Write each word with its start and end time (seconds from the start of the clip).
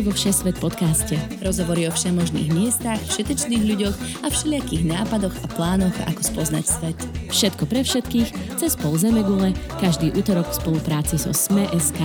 Vítajte 0.00 0.16
vo 0.16 0.32
Všesvet 0.32 0.56
podcaste. 0.64 1.14
Rozhovory 1.44 1.84
o 1.84 1.92
všemožných 1.92 2.56
miestach, 2.56 2.96
všetečných 3.04 3.68
ľuďoch 3.68 3.96
a 4.24 4.32
všelijakých 4.32 4.88
nápadoch 4.88 5.36
a 5.44 5.46
plánoch, 5.52 5.92
ako 6.08 6.24
spoznať 6.24 6.64
svet. 6.64 6.96
Všetko 7.28 7.68
pre 7.68 7.84
všetkých, 7.84 8.56
cez 8.56 8.80
pol 8.80 8.96
Zemegule, 8.96 9.52
každý 9.76 10.08
útorok 10.16 10.48
v 10.48 10.56
spolupráci 10.56 11.20
so 11.20 11.36
Sme.sk. 11.36 12.00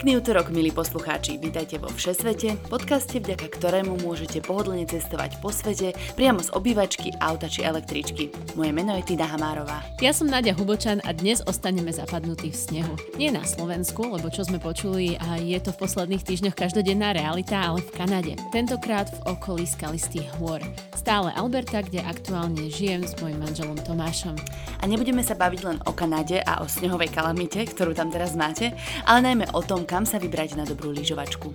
Pekný 0.00 0.16
útorok, 0.16 0.48
milí 0.48 0.72
poslucháči. 0.72 1.36
Vítajte 1.36 1.76
vo 1.76 1.92
Všesvete, 1.92 2.56
podcaste, 2.72 3.20
vďaka 3.20 3.52
ktorému 3.52 4.00
môžete 4.00 4.40
pohodlne 4.40 4.88
cestovať 4.88 5.36
po 5.44 5.52
svete 5.52 5.92
priamo 6.16 6.40
z 6.40 6.48
obývačky, 6.56 7.12
auta 7.20 7.52
či 7.52 7.68
električky. 7.68 8.32
Moje 8.56 8.72
meno 8.72 8.96
je 8.96 9.04
Tida 9.04 9.28
Hamárová. 9.28 9.84
Ja 10.00 10.16
som 10.16 10.32
Nadia 10.32 10.56
Hubočan 10.56 11.04
a 11.04 11.12
dnes 11.12 11.44
ostaneme 11.44 11.92
zapadnutí 11.92 12.48
v 12.48 12.56
snehu. 12.56 12.96
Nie 13.20 13.28
na 13.28 13.44
Slovensku, 13.44 14.08
lebo 14.08 14.32
čo 14.32 14.40
sme 14.40 14.56
počuli, 14.56 15.20
a 15.20 15.36
je 15.36 15.60
to 15.60 15.76
v 15.76 15.84
posledných 15.84 16.24
týždňoch 16.24 16.56
každodenná 16.56 17.12
realita, 17.12 17.60
ale 17.60 17.84
v 17.84 17.92
Kanade. 17.92 18.32
Tentokrát 18.56 19.12
v 19.12 19.36
okolí 19.36 19.68
skalistých 19.68 20.32
hôr. 20.40 20.64
Stále 20.96 21.28
Alberta, 21.36 21.84
kde 21.84 22.00
aktuálne 22.00 22.72
žijem 22.72 23.04
s 23.04 23.12
mojim 23.20 23.36
manželom 23.36 23.76
Tomášom. 23.76 24.32
A 24.80 24.88
nebudeme 24.88 25.20
sa 25.20 25.36
baviť 25.36 25.60
len 25.60 25.76
o 25.84 25.92
Kanade 25.92 26.40
a 26.40 26.64
o 26.64 26.66
snehovej 26.68 27.12
kalamite, 27.12 27.68
ktorú 27.68 27.92
tam 27.92 28.08
teraz 28.08 28.32
máte, 28.32 28.72
ale 29.04 29.28
najmä 29.28 29.52
o 29.52 29.60
tom, 29.60 29.84
kam 29.90 30.06
sa 30.06 30.22
vybrať 30.22 30.54
na 30.54 30.62
dobrú 30.62 30.94
lyžovačku. 30.94 31.50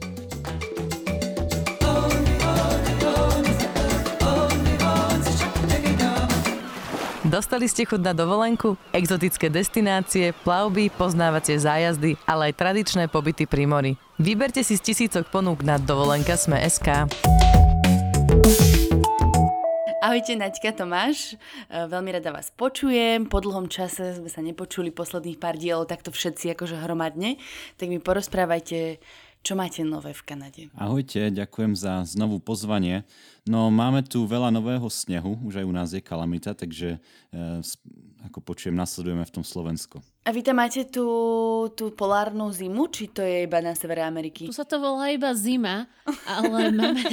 Dostali 7.26 7.68
ste 7.72 7.88
chuť 7.88 8.00
na 8.04 8.12
dovolenku? 8.12 8.76
Exotické 8.92 9.48
destinácie, 9.48 10.36
plavby, 10.44 10.92
poznávacie 10.92 11.56
zájazdy, 11.60 12.20
ale 12.28 12.52
aj 12.52 12.60
tradičné 12.60 13.04
pobyty 13.08 13.48
pri 13.48 13.64
mori. 13.68 13.92
Vyberte 14.20 14.64
si 14.68 14.76
z 14.76 14.84
tisícok 14.84 15.32
ponúk 15.32 15.64
na 15.64 15.80
dovolenka 15.80 16.36
sme.sk. 16.36 17.08
Ahojte, 20.06 20.38
Naďka 20.38 20.86
Tomáš. 20.86 21.34
E, 21.34 21.90
veľmi 21.90 22.14
rada 22.14 22.30
vás 22.30 22.54
počujem. 22.54 23.26
Po 23.26 23.42
dlhom 23.42 23.66
čase 23.66 24.14
sme 24.14 24.30
sa 24.30 24.38
nepočuli 24.38 24.94
posledných 24.94 25.42
pár 25.42 25.58
dielov 25.58 25.90
takto 25.90 26.14
všetci 26.14 26.54
akože 26.54 26.78
hromadne. 26.78 27.42
Tak 27.82 27.90
mi 27.90 27.98
porozprávajte, 27.98 29.02
čo 29.42 29.58
máte 29.58 29.82
nové 29.82 30.14
v 30.14 30.22
Kanade. 30.22 30.70
Ahojte, 30.78 31.34
ďakujem 31.34 31.74
za 31.74 32.06
znovu 32.06 32.38
pozvanie. 32.38 33.02
No 33.50 33.74
máme 33.74 34.06
tu 34.06 34.30
veľa 34.30 34.54
nového 34.54 34.86
snehu, 34.94 35.42
už 35.42 35.62
aj 35.62 35.66
u 35.66 35.74
nás 35.74 35.90
je 35.90 36.06
kalamita, 36.06 36.54
takže 36.54 37.02
e, 37.34 37.66
ako 38.28 38.42
počujem, 38.42 38.76
nasledujeme 38.76 39.24
v 39.24 39.34
tom 39.34 39.46
Slovensko. 39.46 40.02
A 40.26 40.34
vy 40.34 40.42
tam 40.42 40.58
máte 40.58 40.90
tú, 40.90 41.06
tú 41.78 41.94
polárnu 41.94 42.50
zimu, 42.50 42.90
či 42.90 43.14
to 43.14 43.22
je 43.22 43.46
iba 43.46 43.62
na 43.62 43.78
severe 43.78 44.02
Ameriky? 44.02 44.50
Tu 44.50 44.56
sa 44.58 44.66
to 44.66 44.82
volá 44.82 45.14
iba 45.14 45.30
zima, 45.38 45.86
ale 46.26 46.74
máme, 46.80 47.06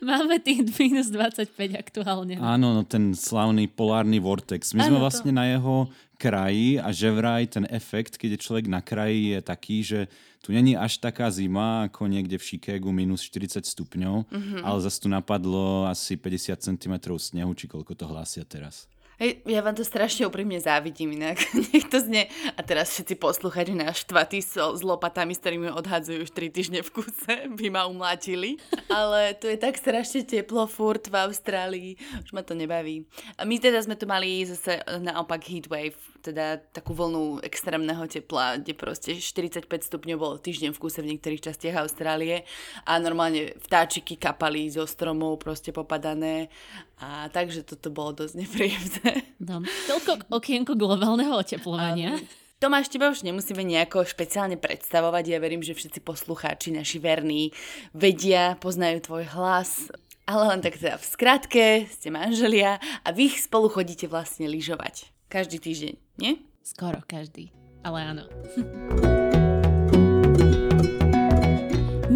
Máme 0.00 0.40
tých 0.40 0.64
minus 0.78 1.10
25 1.10 1.54
aktuálne. 1.76 2.38
Áno, 2.40 2.74
no 2.74 2.82
ten 2.86 3.12
slavný 3.12 3.68
polárny 3.68 4.18
vortex. 4.18 4.72
My 4.72 4.86
sme 4.86 4.98
vlastne 5.00 5.32
to... 5.34 5.38
na 5.38 5.44
jeho 5.56 5.88
kraji 6.16 6.78
a 6.80 6.88
že 6.94 7.10
vraj 7.10 7.44
ten 7.50 7.66
efekt, 7.68 8.16
keď 8.16 8.38
je 8.38 8.44
človek 8.44 8.66
na 8.70 8.80
kraji, 8.80 9.36
je 9.36 9.40
taký, 9.42 9.76
že 9.82 10.00
tu 10.44 10.52
není 10.52 10.76
až 10.76 11.00
taká 11.00 11.28
zima, 11.32 11.88
ako 11.88 12.06
niekde 12.06 12.36
v 12.36 12.44
Chicagu 12.44 12.92
minus 12.92 13.24
40 13.24 13.64
stupňov, 13.64 14.28
mm-hmm. 14.28 14.60
ale 14.60 14.78
zase 14.84 15.00
tu 15.00 15.08
napadlo 15.08 15.88
asi 15.88 16.20
50 16.20 16.60
cm 16.60 16.94
snehu, 17.16 17.52
či 17.56 17.66
koľko 17.66 17.96
to 17.96 18.04
hlásia 18.04 18.44
teraz. 18.44 18.86
Hej, 19.14 19.46
ja 19.46 19.62
vám 19.62 19.78
to 19.78 19.86
strašne 19.86 20.26
úprimne 20.26 20.58
závidím 20.58 21.14
inak. 21.14 21.38
Nech 21.70 21.86
to 21.86 22.02
znie. 22.02 22.26
A 22.58 22.60
teraz 22.66 22.90
všetci 22.90 23.14
poslúchať 23.14 23.70
náš 23.70 24.02
štvatý 24.02 24.42
s 24.42 24.82
lopatami, 24.82 25.38
s 25.38 25.42
ktorými 25.42 25.70
odhadzujú 25.70 26.26
už 26.26 26.30
3 26.34 26.50
týždne 26.50 26.80
v 26.82 26.90
kuse, 26.90 27.34
by 27.58 27.66
ma 27.70 27.86
umlátili. 27.86 28.58
Ale 28.90 29.38
tu 29.38 29.46
je 29.46 29.54
tak 29.54 29.78
strašne 29.78 30.26
teplo 30.26 30.66
furt 30.66 31.06
v 31.06 31.14
Austrálii. 31.14 31.90
Už 32.26 32.34
ma 32.34 32.42
to 32.42 32.58
nebaví. 32.58 33.06
A 33.38 33.46
my 33.46 33.56
teda 33.62 33.78
sme 33.82 33.94
tu 33.94 34.10
mali 34.10 34.42
zase 34.42 34.82
naopak 34.98 35.46
heatwave, 35.46 35.98
teda 36.24 36.56
takú 36.72 36.96
vlnu 36.96 37.44
extrémneho 37.44 38.00
tepla, 38.08 38.56
kde 38.56 38.72
proste 38.72 39.20
45 39.20 39.68
stupňov 39.68 40.16
bolo 40.16 40.36
týždeň 40.40 40.72
v 40.72 40.80
kuse 40.80 41.04
v 41.04 41.12
niektorých 41.12 41.44
častiach 41.44 41.84
Austrálie 41.84 42.48
a 42.88 42.96
normálne 42.96 43.52
vtáčiky 43.60 44.16
kapali 44.16 44.72
zo 44.72 44.88
stromov 44.88 45.36
proste 45.44 45.76
popadané 45.76 46.48
a 46.96 47.28
takže 47.28 47.68
toto 47.68 47.92
bolo 47.92 48.24
dosť 48.24 48.34
nepríjemné. 48.40 49.12
No, 49.44 49.60
toľko 49.60 50.12
k 50.16 50.22
okienku 50.32 50.72
globálneho 50.72 51.36
oteplovania. 51.36 52.16
Um, 52.16 52.24
Tomáš, 52.64 52.88
teba 52.88 53.12
už 53.12 53.28
nemusíme 53.28 53.60
nejako 53.60 54.08
špeciálne 54.08 54.56
predstavovať. 54.56 55.24
Ja 55.28 55.38
verím, 55.42 55.60
že 55.60 55.76
všetci 55.76 56.00
poslucháči, 56.00 56.72
naši 56.72 56.96
verní, 56.96 57.52
vedia, 57.92 58.56
poznajú 58.56 59.04
tvoj 59.04 59.28
hlas. 59.36 59.92
Ale 60.24 60.48
len 60.48 60.64
tak 60.64 60.80
teda 60.80 60.96
v 60.96 61.04
skratke, 61.04 61.64
ste 61.92 62.08
manželia 62.08 62.80
a 63.04 63.08
vy 63.12 63.28
spolu 63.36 63.68
chodíte 63.68 64.08
vlastne 64.08 64.48
lyžovať. 64.48 65.13
Každý 65.28 65.58
týždeň, 65.58 65.94
nie? 66.20 66.32
Skoro 66.64 67.02
každý, 67.04 67.50
ale 67.84 67.98
áno. 68.02 68.24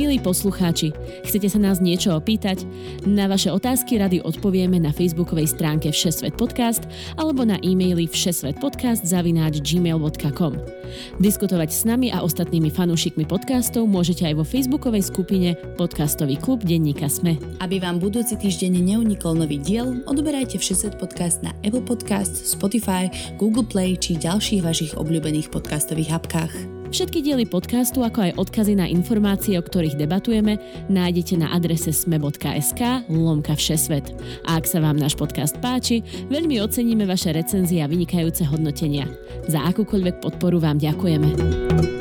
Milí 0.09 0.25
poslucháči, 0.25 0.97
chcete 1.29 1.53
sa 1.53 1.61
nás 1.61 1.85
niečo 1.85 2.17
opýtať? 2.17 2.65
Na 3.05 3.29
vaše 3.29 3.53
otázky 3.53 4.01
rady 4.01 4.25
odpovieme 4.25 4.81
na 4.81 4.89
facebookovej 4.89 5.53
stránke 5.53 5.93
Všesvet 5.93 6.33
podcast 6.33 6.89
alebo 7.21 7.45
na 7.45 7.61
e-maili 7.61 8.09
všesvetpodcast 8.09 9.05
zavináč 9.05 9.61
gmail.com. 9.61 10.65
Diskutovať 11.21 11.69
s 11.69 11.85
nami 11.85 12.09
a 12.09 12.25
ostatnými 12.25 12.73
fanúšikmi 12.73 13.29
podcastov 13.29 13.85
môžete 13.85 14.25
aj 14.25 14.41
vo 14.41 14.49
facebookovej 14.49 15.13
skupine 15.13 15.53
Podcastový 15.77 16.41
klub 16.41 16.65
Denníka 16.65 17.13
Sme. 17.13 17.37
Aby 17.61 17.77
vám 17.77 18.01
budúci 18.01 18.41
týždeň 18.41 18.81
neunikol 18.81 19.37
nový 19.37 19.61
diel, 19.61 20.01
odoberajte 20.09 20.57
Všesvet 20.57 20.97
podcast 20.97 21.45
na 21.45 21.53
Apple 21.61 21.85
Podcast, 21.85 22.33
Spotify, 22.49 23.13
Google 23.37 23.69
Play 23.69 24.01
či 24.01 24.17
ďalších 24.17 24.65
vašich 24.65 24.97
obľúbených 24.97 25.53
podcastových 25.53 26.17
hapkách. 26.17 26.78
Všetky 26.89 27.21
diely 27.21 27.45
podcastu, 27.45 28.01
ako 28.01 28.33
aj 28.33 28.33
odkazy 28.41 28.73
na 28.73 28.89
informácie, 28.89 29.61
o 29.61 29.63
ktorých 29.63 30.01
debatujeme, 30.01 30.57
nájdete 30.89 31.37
na 31.37 31.53
adrese 31.53 31.93
sme.sk 31.93 33.05
lomka 33.13 33.53
všesvet. 33.53 34.17
A 34.49 34.57
ak 34.57 34.65
sa 34.65 34.81
vám 34.81 34.97
náš 34.97 35.13
podcast 35.13 35.61
páči, 35.61 36.01
veľmi 36.33 36.57
oceníme 36.65 37.05
vaše 37.05 37.37
recenzie 37.37 37.85
a 37.85 37.91
vynikajúce 37.93 38.49
hodnotenia. 38.49 39.05
Za 39.45 39.69
akúkoľvek 39.69 40.25
podporu 40.25 40.65
vám 40.65 40.81
ďakujeme. 40.81 41.98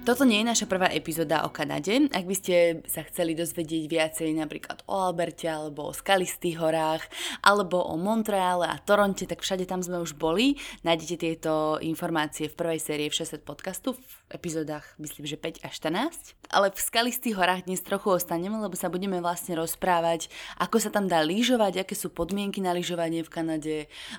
Toto 0.00 0.24
nie 0.24 0.40
je 0.40 0.48
naša 0.48 0.64
prvá 0.64 0.88
epizóda 0.96 1.44
o 1.44 1.52
Kanade. 1.52 2.08
Ak 2.16 2.24
by 2.24 2.32
ste 2.32 2.80
sa 2.88 3.04
chceli 3.04 3.36
dozvedieť 3.36 3.84
viacej 3.84 4.32
napríklad 4.32 4.80
o 4.88 4.96
Alberte 4.96 5.44
alebo 5.44 5.92
o 5.92 5.96
skalistých 5.96 6.56
horách 6.56 7.04
alebo 7.44 7.84
o 7.84 8.00
Montreale 8.00 8.64
a 8.64 8.80
Toronte, 8.80 9.28
tak 9.28 9.44
všade 9.44 9.68
tam 9.68 9.84
sme 9.84 10.00
už 10.00 10.16
boli. 10.16 10.56
Nájdete 10.88 11.16
tieto 11.20 11.76
informácie 11.84 12.48
v 12.48 12.56
prvej 12.56 12.80
sérii 12.80 13.12
v 13.12 13.18
60 13.20 13.44
podcastu 13.44 13.92
v 13.92 14.19
epizódach 14.30 14.94
myslím, 14.96 15.26
že 15.26 15.36
5 15.36 15.66
až 15.66 15.72
14. 15.82 16.38
Ale 16.50 16.70
v 16.70 16.80
skalistých 16.80 17.36
horách 17.36 17.66
dnes 17.66 17.82
trochu 17.82 18.14
ostaneme, 18.14 18.58
lebo 18.58 18.74
sa 18.78 18.88
budeme 18.88 19.18
vlastne 19.18 19.58
rozprávať, 19.58 20.30
ako 20.58 20.76
sa 20.78 20.90
tam 20.90 21.10
dá 21.10 21.20
lyžovať, 21.22 21.82
aké 21.82 21.94
sú 21.98 22.10
podmienky 22.10 22.62
na 22.62 22.74
lyžovanie 22.74 23.26
v 23.26 23.30
Kanade, 23.30 23.76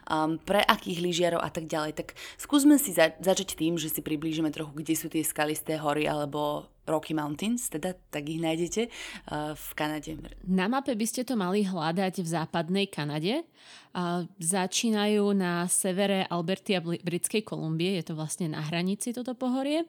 um, 0.08 0.36
pre 0.38 0.64
akých 0.64 1.00
lyžiarov 1.00 1.42
a 1.42 1.50
tak 1.50 1.68
ďalej. 1.68 1.96
Tak 1.96 2.08
skúsme 2.36 2.76
si 2.76 2.92
za- 2.92 3.16
začať 3.20 3.56
tým, 3.56 3.80
že 3.80 3.88
si 3.88 4.04
priblížime 4.04 4.52
trochu, 4.52 4.72
kde 4.76 4.94
sú 4.96 5.08
tie 5.08 5.24
skalisté 5.24 5.80
hory 5.80 6.08
alebo 6.08 6.68
Rocky 6.92 7.16
Mountains, 7.16 7.72
teda 7.72 7.96
tak 8.12 8.28
ich 8.28 8.44
nájdete 8.44 8.92
v 9.56 9.68
Kanade. 9.80 10.20
Na 10.52 10.68
mape 10.68 10.92
by 10.92 11.06
ste 11.08 11.24
to 11.24 11.40
mali 11.40 11.64
hľadať 11.64 12.20
v 12.20 12.28
západnej 12.28 12.92
Kanade. 12.92 13.48
Začínajú 14.40 15.32
na 15.32 15.68
severe 15.72 16.28
Alberty 16.28 16.76
a 16.76 16.84
Britskej 16.84 17.48
Kolumbie, 17.48 18.00
je 18.00 18.12
to 18.12 18.20
vlastne 18.20 18.52
na 18.52 18.60
hranici 18.60 19.16
toto 19.16 19.32
pohorie. 19.36 19.88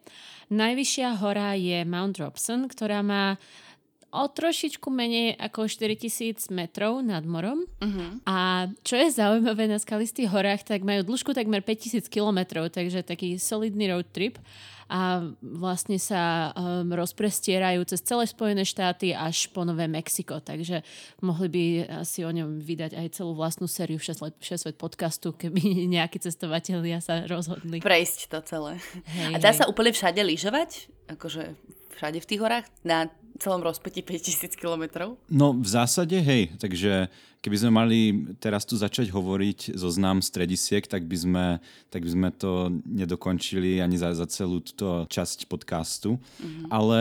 Najvyššia 0.55 1.19
hora 1.19 1.59
je 1.59 1.83
Mount 1.83 2.23
Robson, 2.23 2.71
ktorá 2.71 3.03
má 3.03 3.39
o 4.13 4.29
trošičku 4.29 4.93
menej 4.93 5.41
ako 5.41 5.65
4000 5.67 6.53
metrov 6.53 7.01
nad 7.01 7.25
morom. 7.25 7.65
Uh-huh. 7.81 8.21
A 8.29 8.69
čo 8.85 9.01
je 9.01 9.09
zaujímavé 9.09 9.65
na 9.67 9.81
skalistých 9.81 10.29
horách, 10.29 10.69
tak 10.69 10.85
majú 10.85 11.09
dĺžku 11.09 11.33
takmer 11.33 11.65
5000 11.65 12.13
kilometrov, 12.13 12.69
takže 12.69 13.01
taký 13.01 13.41
solidný 13.41 13.89
road 13.89 14.07
trip 14.13 14.37
a 14.93 15.25
vlastne 15.41 15.97
sa 15.97 16.53
um, 16.53 16.93
rozprestierajú 16.93 17.81
cez 17.89 18.05
celé 18.05 18.29
Spojené 18.29 18.69
štáty 18.69 19.17
až 19.17 19.49
po 19.49 19.65
Nové 19.65 19.89
Mexiko, 19.89 20.45
takže 20.45 20.85
mohli 21.25 21.49
by 21.49 21.65
asi 22.05 22.29
o 22.29 22.31
ňom 22.31 22.61
vydať 22.61 23.01
aj 23.01 23.07
celú 23.17 23.33
vlastnú 23.33 23.65
sériu 23.65 23.97
Všesvet 23.97 24.77
podcastu, 24.77 25.33
keby 25.33 25.81
nejakí 25.97 26.21
cestovatelia 26.21 27.01
sa 27.01 27.25
rozhodli. 27.25 27.81
Prejsť 27.81 28.19
to 28.29 28.39
celé. 28.45 28.77
Hej, 29.17 29.33
a 29.33 29.37
dá 29.41 29.57
hej. 29.57 29.65
sa 29.65 29.69
úplne 29.71 29.97
všade 29.97 30.21
lyžovať? 30.21 30.93
Akože 31.09 31.57
všade 31.97 32.19
v 32.21 32.29
tých 32.29 32.41
horách? 32.45 32.67
Na 32.85 33.09
celom 33.43 33.67
rozpetí 33.67 34.07
5000 34.07 34.55
km? 34.55 35.19
No 35.27 35.59
v 35.59 35.67
zásade 35.67 36.15
hej, 36.15 36.55
takže 36.63 37.11
keby 37.43 37.57
sme 37.59 37.71
mali 37.75 37.99
teraz 38.39 38.63
tu 38.63 38.79
začať 38.79 39.11
hovoriť 39.11 39.75
zoznam 39.75 40.23
stredisiek, 40.23 40.87
tak 40.87 41.03
by 41.11 41.17
sme, 41.19 41.47
tak 41.91 42.07
by 42.07 42.11
sme 42.15 42.29
to 42.31 42.71
nedokončili 42.87 43.83
ani 43.83 43.99
za, 43.99 44.15
za 44.15 44.31
celú 44.31 44.63
túto 44.63 45.11
časť 45.11 45.51
podcastu. 45.51 46.23
Mm-hmm. 46.39 46.71
Ale 46.71 47.01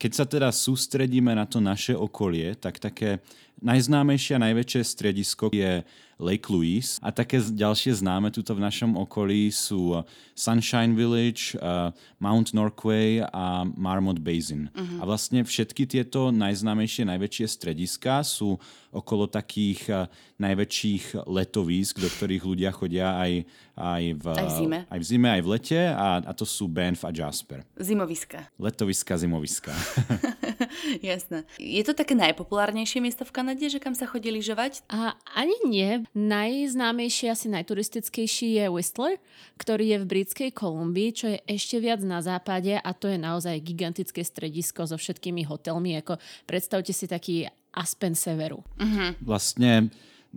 keď 0.00 0.12
sa 0.16 0.24
teda 0.24 0.48
sústredíme 0.48 1.36
na 1.36 1.44
to 1.44 1.60
naše 1.60 1.92
okolie, 1.92 2.56
tak 2.56 2.80
také 2.80 3.20
najznámejšie 3.60 4.40
a 4.40 4.44
najväčšie 4.50 4.82
stredisko 4.82 5.52
je 5.52 5.84
Lake 6.18 6.46
Louise 6.50 7.02
a 7.02 7.10
také 7.10 7.42
ďalšie 7.42 7.98
známe 7.98 8.30
tuto 8.30 8.54
v 8.54 8.64
našom 8.64 8.94
okolí 8.94 9.50
sú 9.50 10.02
Sunshine 10.34 10.94
Village, 10.94 11.54
uh, 11.58 11.90
Mount 12.18 12.54
Norquay 12.54 13.22
a 13.22 13.66
Marmot 13.66 14.18
Basin. 14.22 14.70
Uh-huh. 14.70 15.02
A 15.02 15.02
vlastne 15.06 15.42
všetky 15.42 15.86
tieto 15.86 16.34
najznámejšie, 16.34 17.06
najväčšie 17.06 17.46
strediska 17.46 18.22
sú 18.26 18.58
okolo 18.94 19.26
takých 19.26 19.80
uh, 19.90 20.06
najväčších 20.38 21.26
letovísk, 21.26 21.98
do 21.98 22.08
ktorých 22.08 22.44
ľudia 22.46 22.70
chodia 22.70 23.18
aj, 23.18 23.32
aj, 23.74 24.04
v, 24.14 24.24
aj 24.30 24.46
v 24.46 24.54
zime, 24.54 24.78
aj 24.86 24.98
v, 24.98 25.04
zime, 25.04 25.28
aj 25.34 25.42
v 25.42 25.48
lete 25.50 25.80
a, 25.90 26.22
a 26.22 26.32
to 26.32 26.46
sú 26.46 26.70
Banff 26.70 27.02
a 27.02 27.10
Jasper. 27.10 27.66
Zimoviska. 27.76 28.54
Letoviska, 28.56 29.18
zimoviska. 29.18 29.74
Jasné. 31.02 31.44
Je 31.58 31.82
to 31.84 31.94
také 31.96 32.14
najpopulárnejšie 32.16 33.02
miesto 33.02 33.24
v 33.26 33.34
Kanade, 33.34 33.66
že 33.66 33.82
kam 33.82 33.92
sa 33.96 34.08
chodí 34.08 34.30
lyžovať? 34.30 34.84
A 34.90 35.16
ani 35.34 35.56
nie. 35.66 35.90
Najznámejší, 36.14 37.30
asi 37.30 37.46
najturistickejší 37.50 38.62
je 38.62 38.64
Whistler, 38.70 39.16
ktorý 39.60 39.96
je 39.96 39.98
v 40.02 40.08
Britskej 40.08 40.50
Kolumbii, 40.54 41.10
čo 41.14 41.26
je 41.34 41.38
ešte 41.48 41.78
viac 41.80 42.00
na 42.02 42.20
západe 42.20 42.74
a 42.76 42.90
to 42.94 43.10
je 43.10 43.18
naozaj 43.18 43.62
gigantické 43.62 44.22
stredisko 44.22 44.86
so 44.86 44.96
všetkými 44.98 45.46
hotelmi. 45.46 45.98
Ako 46.00 46.18
predstavte 46.48 46.92
si 46.94 47.06
taký 47.08 47.48
Aspen 47.74 48.14
severu. 48.14 48.62
Uh-huh. 48.78 49.12
Vlastne 49.20 49.90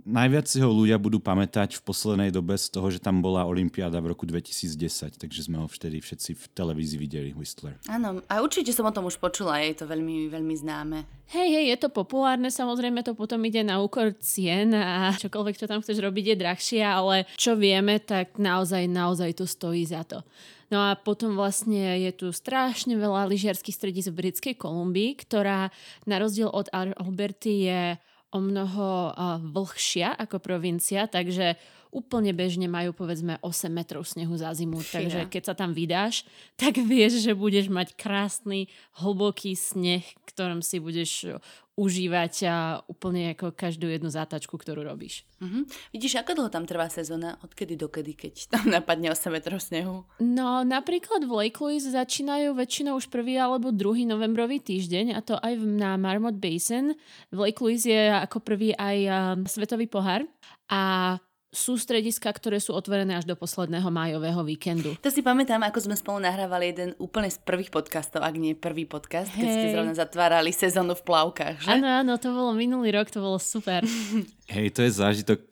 najviac 0.06 0.46
si 0.46 0.62
ho 0.62 0.70
ľudia 0.70 1.00
budú 1.00 1.18
pamätať 1.18 1.78
v 1.78 1.82
poslednej 1.82 2.30
dobe 2.30 2.54
z 2.54 2.70
toho, 2.70 2.86
že 2.92 3.02
tam 3.02 3.18
bola 3.24 3.48
Olympiáda 3.48 3.98
v 3.98 4.14
roku 4.14 4.28
2010, 4.28 5.18
takže 5.18 5.40
sme 5.48 5.58
ho 5.58 5.66
vtedy 5.66 5.98
všetci 5.98 6.30
v 6.36 6.44
televízii 6.54 6.98
videli, 7.00 7.30
Whistler. 7.34 7.78
Áno, 7.90 8.22
a 8.26 8.34
určite 8.44 8.70
som 8.70 8.86
o 8.86 8.94
tom 8.94 9.08
už 9.08 9.18
počula, 9.18 9.58
je 9.64 9.82
to 9.82 9.86
veľmi, 9.88 10.30
veľmi 10.30 10.54
známe. 10.54 10.98
Hej, 11.28 11.48
hej, 11.48 11.66
je 11.74 11.78
to 11.80 11.88
populárne, 11.92 12.48
samozrejme 12.48 13.04
to 13.04 13.12
potom 13.12 13.42
ide 13.44 13.60
na 13.60 13.82
úkor 13.82 14.14
cien 14.22 14.72
a 14.72 15.12
čokoľvek, 15.12 15.58
čo 15.58 15.66
tam 15.68 15.82
chceš 15.82 16.00
robiť, 16.00 16.34
je 16.34 16.36
drahšie, 16.40 16.82
ale 16.84 17.28
čo 17.36 17.58
vieme, 17.58 18.00
tak 18.00 18.38
naozaj, 18.40 18.86
naozaj 18.88 19.36
to 19.36 19.44
stojí 19.44 19.84
za 19.84 20.04
to. 20.08 20.24
No 20.68 20.84
a 20.84 21.00
potom 21.00 21.32
vlastne 21.32 21.96
je 21.96 22.12
tu 22.12 22.26
strašne 22.28 22.92
veľa 22.92 23.24
lyžiarských 23.32 23.72
stredíc 23.72 24.06
v 24.12 24.20
Britskej 24.20 24.54
Kolumbii, 24.60 25.16
ktorá 25.16 25.72
na 26.04 26.16
rozdiel 26.20 26.52
od 26.52 26.68
Alberty 26.76 27.72
je 27.72 27.82
o 28.28 28.38
mnoho 28.44 29.16
vlhšia 29.56 30.12
ako 30.12 30.36
provincia, 30.44 31.08
takže 31.08 31.56
úplne 31.90 32.32
bežne 32.36 32.68
majú 32.68 32.92
povedzme 32.92 33.40
8 33.40 33.68
metrov 33.72 34.04
snehu 34.04 34.34
za 34.36 34.52
zimu. 34.52 34.80
Fíha. 34.80 34.92
Takže 35.00 35.20
keď 35.28 35.42
sa 35.42 35.54
tam 35.54 35.72
vydáš, 35.72 36.28
tak 36.60 36.78
vieš, 36.80 37.24
že 37.24 37.32
budeš 37.32 37.68
mať 37.72 37.96
krásny, 37.96 38.68
hlboký 39.00 39.56
sneh, 39.56 40.04
ktorom 40.28 40.60
si 40.60 40.78
budeš 40.78 41.40
užívať 41.78 42.34
a 42.50 42.82
úplne 42.90 43.38
ako 43.38 43.54
každú 43.54 43.86
jednu 43.86 44.10
zátačku, 44.10 44.58
ktorú 44.58 44.82
robíš. 44.82 45.22
Uh-huh. 45.38 45.62
Vidíš, 45.94 46.18
ako 46.18 46.34
dlho 46.34 46.50
tam 46.50 46.66
trvá 46.66 46.90
sezóna? 46.90 47.38
Odkedy 47.46 47.78
dokedy, 47.78 48.18
keď 48.18 48.50
tam 48.50 48.66
napadne 48.76 49.14
8 49.14 49.30
metrov 49.30 49.62
snehu? 49.62 50.02
No, 50.18 50.66
napríklad 50.66 51.22
v 51.22 51.46
Lake 51.46 51.62
Louise 51.62 51.94
začínajú 51.94 52.58
väčšinou 52.58 52.98
už 52.98 53.06
prvý 53.06 53.38
alebo 53.38 53.70
druhý 53.70 54.02
novembrový 54.02 54.58
týždeň 54.58 55.14
a 55.14 55.22
to 55.22 55.38
aj 55.38 55.54
na 55.62 55.94
Marmot 55.94 56.34
Basin. 56.34 56.98
V 57.30 57.38
Lake 57.46 57.62
Louise 57.62 57.86
je 57.86 58.10
ako 58.10 58.42
prvý 58.42 58.74
aj 58.74 58.98
uh, 59.06 59.14
svetový 59.46 59.86
pohár 59.86 60.26
a 60.66 61.14
sú 61.48 61.80
strediska, 61.80 62.28
ktoré 62.28 62.60
sú 62.60 62.76
otvorené 62.76 63.16
až 63.16 63.24
do 63.24 63.32
posledného 63.32 63.88
májového 63.88 64.44
víkendu. 64.44 64.92
To 65.00 65.08
si 65.08 65.24
pamätám, 65.24 65.64
ako 65.64 65.80
sme 65.80 65.96
spolu 65.96 66.20
nahrávali 66.20 66.76
jeden 66.76 66.90
úplne 67.00 67.32
z 67.32 67.40
prvých 67.40 67.72
podcastov, 67.72 68.20
ak 68.20 68.36
nie 68.36 68.52
prvý 68.52 68.84
podcast, 68.84 69.32
hey. 69.32 69.40
keď 69.40 69.48
ste 69.48 69.66
zrovna 69.72 69.94
zatvárali 69.96 70.52
sezónu 70.52 70.92
v 70.92 71.02
plavkách, 71.08 71.56
že? 71.64 71.68
Áno, 71.72 71.88
áno, 71.88 72.12
to 72.20 72.28
bolo 72.36 72.52
minulý 72.52 72.92
rok, 72.92 73.08
to 73.08 73.24
bolo 73.24 73.40
super. 73.40 73.80
Hej, 74.54 74.76
to 74.76 74.84
je 74.84 74.90
zážitok. 74.92 75.48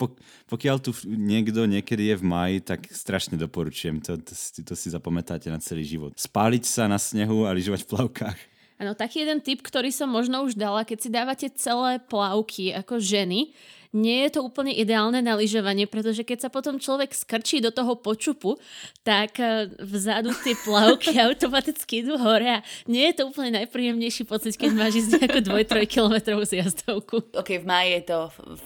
pokiaľ 0.49 0.77
tu 0.85 0.93
niekto 1.09 1.65
niekedy 1.65 2.13
je 2.13 2.17
v 2.21 2.25
maji, 2.25 2.57
tak 2.61 2.89
strašne 2.93 3.41
doporučujem. 3.41 4.01
To, 4.05 4.21
to, 4.21 4.33
to 4.37 4.75
si 4.77 4.89
zapamätáte 4.93 5.49
na 5.49 5.61
celý 5.61 5.85
život. 5.85 6.13
Spáliť 6.17 6.65
sa 6.69 6.89
na 6.89 7.01
snehu 7.01 7.49
a 7.49 7.57
lyžovať 7.57 7.85
v 7.85 7.91
plavkách. 7.93 8.39
Áno, 8.77 8.93
taký 8.93 9.25
jeden 9.25 9.41
tip, 9.41 9.65
ktorý 9.65 9.89
som 9.89 10.13
možno 10.13 10.45
už 10.45 10.53
dala, 10.53 10.85
keď 10.85 10.99
si 11.01 11.09
dávate 11.09 11.49
celé 11.57 11.97
plavky 11.97 12.77
ako 12.77 13.01
ženy, 13.01 13.57
nie 13.93 14.27
je 14.27 14.39
to 14.39 14.41
úplne 14.43 14.73
ideálne 14.75 15.21
na 15.23 15.37
lyžovanie, 15.39 15.87
pretože 15.87 16.27
keď 16.27 16.47
sa 16.47 16.51
potom 16.51 16.81
človek 16.81 17.13
skrčí 17.13 17.63
do 17.63 17.71
toho 17.71 17.99
počupu, 17.99 18.59
tak 19.07 19.39
e, 19.39 19.71
vzadu 19.79 20.35
tie 20.43 20.55
plavky 20.63 21.19
automaticky 21.27 22.03
idú 22.03 22.19
hore 22.19 22.61
a 22.61 22.65
nie 22.91 23.11
je 23.13 23.23
to 23.23 23.31
úplne 23.31 23.63
najpríjemnejší 23.63 24.27
pocit, 24.27 24.59
keď 24.59 24.71
máš 24.75 25.07
ísť 25.07 25.23
nejakú 25.23 25.41
2-3 25.43 25.87
kilometrovú 25.87 26.43
zjazdovku. 26.43 27.37
Ok, 27.37 27.63
v 27.63 27.67
máji 27.67 28.03
je 28.03 28.03
to 28.11 28.19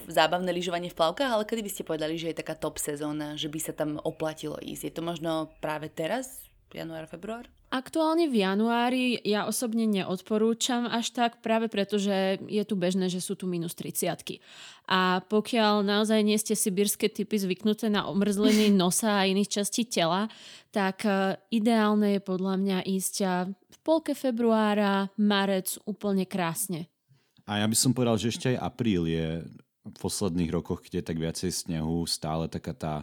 zábavné 0.08 0.50
lyžovanie 0.54 0.88
v 0.88 0.98
plavkách, 0.98 1.30
ale 1.30 1.44
kedy 1.44 1.60
by 1.66 1.70
ste 1.70 1.88
povedali, 1.88 2.14
že 2.16 2.32
je 2.32 2.40
taká 2.40 2.56
top 2.56 2.80
sezóna, 2.80 3.36
že 3.36 3.52
by 3.52 3.58
sa 3.60 3.72
tam 3.76 4.00
oplatilo 4.02 4.56
ísť? 4.60 4.82
Je 4.88 4.94
to 4.94 5.02
možno 5.04 5.52
práve 5.60 5.92
teraz? 5.92 6.48
Január, 6.70 7.10
február? 7.10 7.50
Aktuálne 7.70 8.26
v 8.26 8.42
januári 8.42 9.22
ja 9.22 9.46
osobne 9.46 9.86
neodporúčam 9.86 10.90
až 10.90 11.14
tak, 11.14 11.38
práve 11.38 11.70
preto, 11.70 12.02
že 12.02 12.42
je 12.50 12.66
tu 12.66 12.74
bežné, 12.74 13.06
že 13.06 13.22
sú 13.22 13.38
tu 13.38 13.46
minus 13.46 13.78
30 13.78 14.10
A 14.90 15.22
pokiaľ 15.30 15.86
naozaj 15.86 16.18
nie 16.26 16.34
ste 16.34 16.58
sibírske 16.58 17.06
typy 17.06 17.38
zvyknuté 17.38 17.86
na 17.86 18.10
omrzliny 18.10 18.74
nosa 18.82 19.22
a 19.22 19.28
iných 19.30 19.62
častí 19.62 19.86
tela, 19.86 20.26
tak 20.74 21.06
e, 21.06 21.38
ideálne 21.54 22.18
je 22.18 22.20
podľa 22.26 22.54
mňa 22.58 22.78
ísť 22.90 23.14
v 23.54 23.78
polke 23.86 24.18
februára, 24.18 25.06
marec 25.14 25.78
úplne 25.86 26.26
krásne. 26.26 26.90
A 27.46 27.62
ja 27.62 27.70
by 27.70 27.76
som 27.78 27.94
povedal, 27.94 28.18
že 28.18 28.34
ešte 28.34 28.50
aj 28.50 28.66
apríl 28.66 29.06
je 29.06 29.46
v 29.86 29.94
posledných 29.94 30.50
rokoch, 30.50 30.82
kde 30.82 31.02
je 31.02 31.06
tak 31.06 31.22
viacej 31.22 31.54
snehu, 31.54 32.02
stále 32.10 32.50
taká 32.50 32.74
tá 32.74 32.94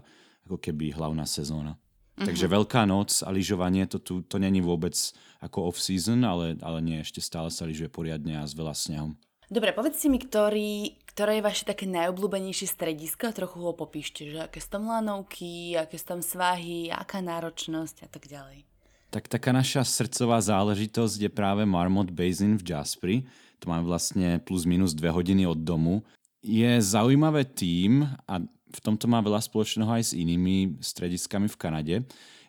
ako 0.43 0.59
keby 0.59 0.91
hlavná 0.91 1.23
sezóna. 1.23 1.79
Mm-hmm. 2.17 2.33
Takže 2.33 2.49
Veľká 2.49 2.81
noc 2.89 3.21
a 3.21 3.29
lyžovanie, 3.29 3.85
to, 3.85 4.01
tu, 4.01 4.25
to 4.25 4.41
není 4.41 4.57
vôbec 4.57 4.97
ako 5.37 5.69
off-season, 5.69 6.25
ale, 6.25 6.57
ale 6.65 6.81
nie, 6.81 6.97
ešte 6.97 7.21
stále 7.21 7.53
sa 7.53 7.69
lyžuje 7.69 7.93
poriadne 7.93 8.41
a 8.41 8.50
s 8.50 8.57
veľa 8.57 8.74
snehom. 8.74 9.13
Dobre, 9.47 9.71
povedzte 9.71 10.09
mi, 10.09 10.19
ktorý, 10.19 10.97
ktoré 11.13 11.39
je 11.39 11.47
vaše 11.47 11.63
také 11.63 11.88
najobľúbenejšie 11.88 12.67
stredisko 12.67 13.31
a 13.31 13.38
trochu 13.38 13.63
ho 13.63 13.71
popíšte, 13.71 14.33
že 14.33 14.39
aké 14.43 14.59
sú 14.59 14.81
tam 14.81 14.91
lanovky, 14.91 15.77
aké 15.77 15.95
sú 15.95 16.17
tam 16.17 16.21
svahy, 16.25 16.91
aká 16.91 17.24
náročnosť 17.24 18.03
a 18.03 18.07
tak 18.12 18.27
ďalej. 18.27 18.67
Tak 19.07 19.31
taká 19.31 19.55
naša 19.55 19.88
srdcová 19.88 20.43
záležitosť 20.43 21.29
je 21.29 21.31
práve 21.31 21.63
Marmot 21.63 22.12
Basin 22.12 22.59
v 22.59 22.65
Jaspri. 22.65 23.15
To 23.63 23.71
máme 23.71 23.88
vlastne 23.88 24.43
plus 24.43 24.67
minus 24.67 24.91
dve 24.91 25.15
hodiny 25.15 25.47
od 25.47 25.63
domu. 25.63 26.03
Je 26.43 26.83
zaujímavé 26.83 27.47
tým, 27.47 28.03
a 28.27 28.43
v 28.77 28.84
tomto 28.86 29.10
má 29.10 29.17
veľa 29.25 29.41
spoločného 29.41 29.89
aj 29.89 30.13
s 30.13 30.17
inými 30.17 30.77
strediskami 30.77 31.50
v 31.50 31.57
Kanade, 31.57 31.96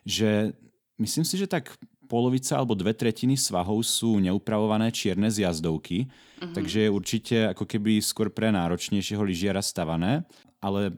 že 0.05 0.53
myslím 1.01 1.25
si, 1.25 1.35
že 1.41 1.49
tak 1.49 1.73
polovica 2.05 2.57
alebo 2.57 2.73
dve 2.73 2.93
tretiny 2.93 3.37
svahov 3.37 3.81
sú 3.85 4.17
neupravované 4.21 4.89
čierne 4.89 5.29
zjazdovky, 5.29 6.05
uh-huh. 6.09 6.53
takže 6.53 6.85
je 6.85 6.89
určite 6.89 7.37
ako 7.53 7.65
keby 7.69 8.01
skôr 8.01 8.33
pre 8.33 8.49
náročnejšieho 8.49 9.21
lyžiara 9.21 9.61
stavané, 9.61 10.25
ale 10.61 10.93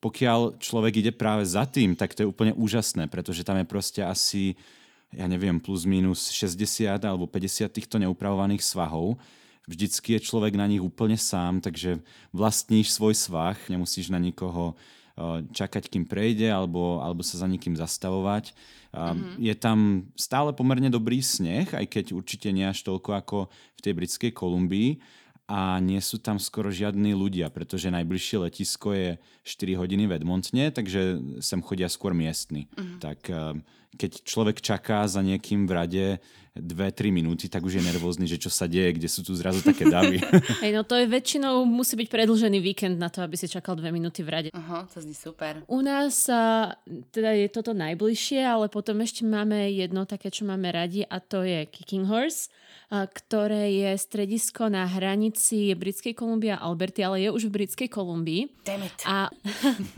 pokiaľ 0.00 0.60
človek 0.60 1.04
ide 1.04 1.12
práve 1.12 1.44
za 1.44 1.64
tým, 1.68 1.96
tak 1.96 2.12
to 2.12 2.24
je 2.24 2.30
úplne 2.30 2.52
úžasné, 2.56 3.08
pretože 3.08 3.44
tam 3.44 3.60
je 3.60 3.66
proste 3.68 4.00
asi, 4.04 4.56
ja 5.12 5.28
neviem, 5.28 5.56
plus 5.60 5.88
minus 5.88 6.32
60 6.32 7.00
alebo 7.04 7.28
50 7.28 7.68
týchto 7.72 7.96
neupravovaných 8.00 8.64
svahov 8.64 9.16
vždycky 9.66 10.16
je 10.16 10.26
človek 10.26 10.54
na 10.54 10.70
nich 10.70 10.80
úplne 10.80 11.18
sám, 11.18 11.58
takže 11.58 12.00
vlastníš 12.30 12.94
svoj 12.94 13.18
svah, 13.18 13.58
nemusíš 13.66 14.08
na 14.14 14.22
nikoho 14.22 14.72
eh, 14.72 15.42
čakať, 15.50 15.90
kým 15.90 16.06
prejde, 16.06 16.46
alebo, 16.48 17.02
alebo 17.02 17.26
sa 17.26 17.42
za 17.42 17.50
nikým 17.50 17.74
zastavovať. 17.74 18.54
Mm-hmm. 18.96 19.36
Je 19.44 19.54
tam 19.60 20.08
stále 20.16 20.56
pomerne 20.56 20.88
dobrý 20.88 21.20
sneh, 21.20 21.68
aj 21.68 21.84
keď 21.84 22.16
určite 22.16 22.48
nie 22.48 22.64
až 22.64 22.80
toľko 22.80 23.10
ako 23.12 23.38
v 23.52 23.80
tej 23.84 23.92
britskej 23.92 24.30
Kolumbii 24.32 25.04
a 25.46 25.78
nie 25.78 26.00
sú 26.02 26.18
tam 26.18 26.40
skoro 26.40 26.72
žiadni 26.72 27.14
ľudia, 27.14 27.52
pretože 27.52 27.92
najbližšie 27.92 28.36
letisko 28.48 28.88
je 28.96 29.10
4 29.46 29.78
hodiny 29.78 30.08
v 30.08 30.16
Edmontne, 30.16 30.74
takže 30.74 31.20
sem 31.44 31.60
chodia 31.60 31.86
skôr 31.86 32.16
miestni. 32.16 32.72
Mm-hmm. 32.72 32.98
Tak 33.04 33.18
eh, 33.28 33.60
keď 33.96 34.10
človek 34.24 34.64
čaká 34.64 35.04
za 35.08 35.20
niekým 35.20 35.64
v 35.68 35.72
rade 35.72 36.06
2-3 36.58 37.12
minúty, 37.12 37.46
tak 37.46 37.62
už 37.62 37.78
je 37.78 37.82
nervózny, 37.84 38.24
že 38.24 38.40
čo 38.40 38.48
sa 38.48 38.64
deje, 38.64 38.96
kde 38.96 39.08
sú 39.08 39.20
tu 39.20 39.36
zrazu 39.36 39.60
také 39.60 39.86
davy. 39.86 40.18
Hej, 40.64 40.72
no 40.72 40.82
to 40.82 40.96
je 40.96 41.06
väčšinou, 41.06 41.68
musí 41.68 41.94
byť 41.94 42.08
predlžený 42.08 42.58
víkend 42.64 42.96
na 42.96 43.12
to, 43.12 43.20
aby 43.20 43.36
si 43.36 43.46
čakal 43.46 43.76
2 43.76 43.92
minúty 43.92 44.24
v 44.24 44.28
rade. 44.32 44.48
Aha, 44.56 44.88
to 44.88 45.00
zní 45.00 45.14
super. 45.14 45.60
U 45.68 45.84
nás 45.84 46.26
uh, 46.32 46.72
teda 47.12 47.36
je 47.36 47.46
toto 47.52 47.76
najbližšie, 47.76 48.40
ale 48.40 48.72
potom 48.72 48.98
ešte 49.04 49.28
máme 49.28 49.70
jedno 49.70 50.08
také, 50.08 50.32
čo 50.32 50.48
máme 50.48 50.72
radi 50.72 51.04
a 51.04 51.20
to 51.20 51.44
je 51.44 51.68
Kicking 51.68 52.08
Horse 52.08 52.48
ktoré 52.86 53.74
je 53.74 53.90
stredisko 53.98 54.70
na 54.70 54.86
hranici 54.86 55.74
Britskej 55.74 56.14
Kolumbie 56.14 56.54
a 56.54 56.62
Alberty, 56.62 57.02
ale 57.02 57.26
je 57.26 57.34
už 57.34 57.50
v 57.50 57.54
Britskej 57.62 57.90
Kolumbii. 57.90 58.46
A 59.10 59.26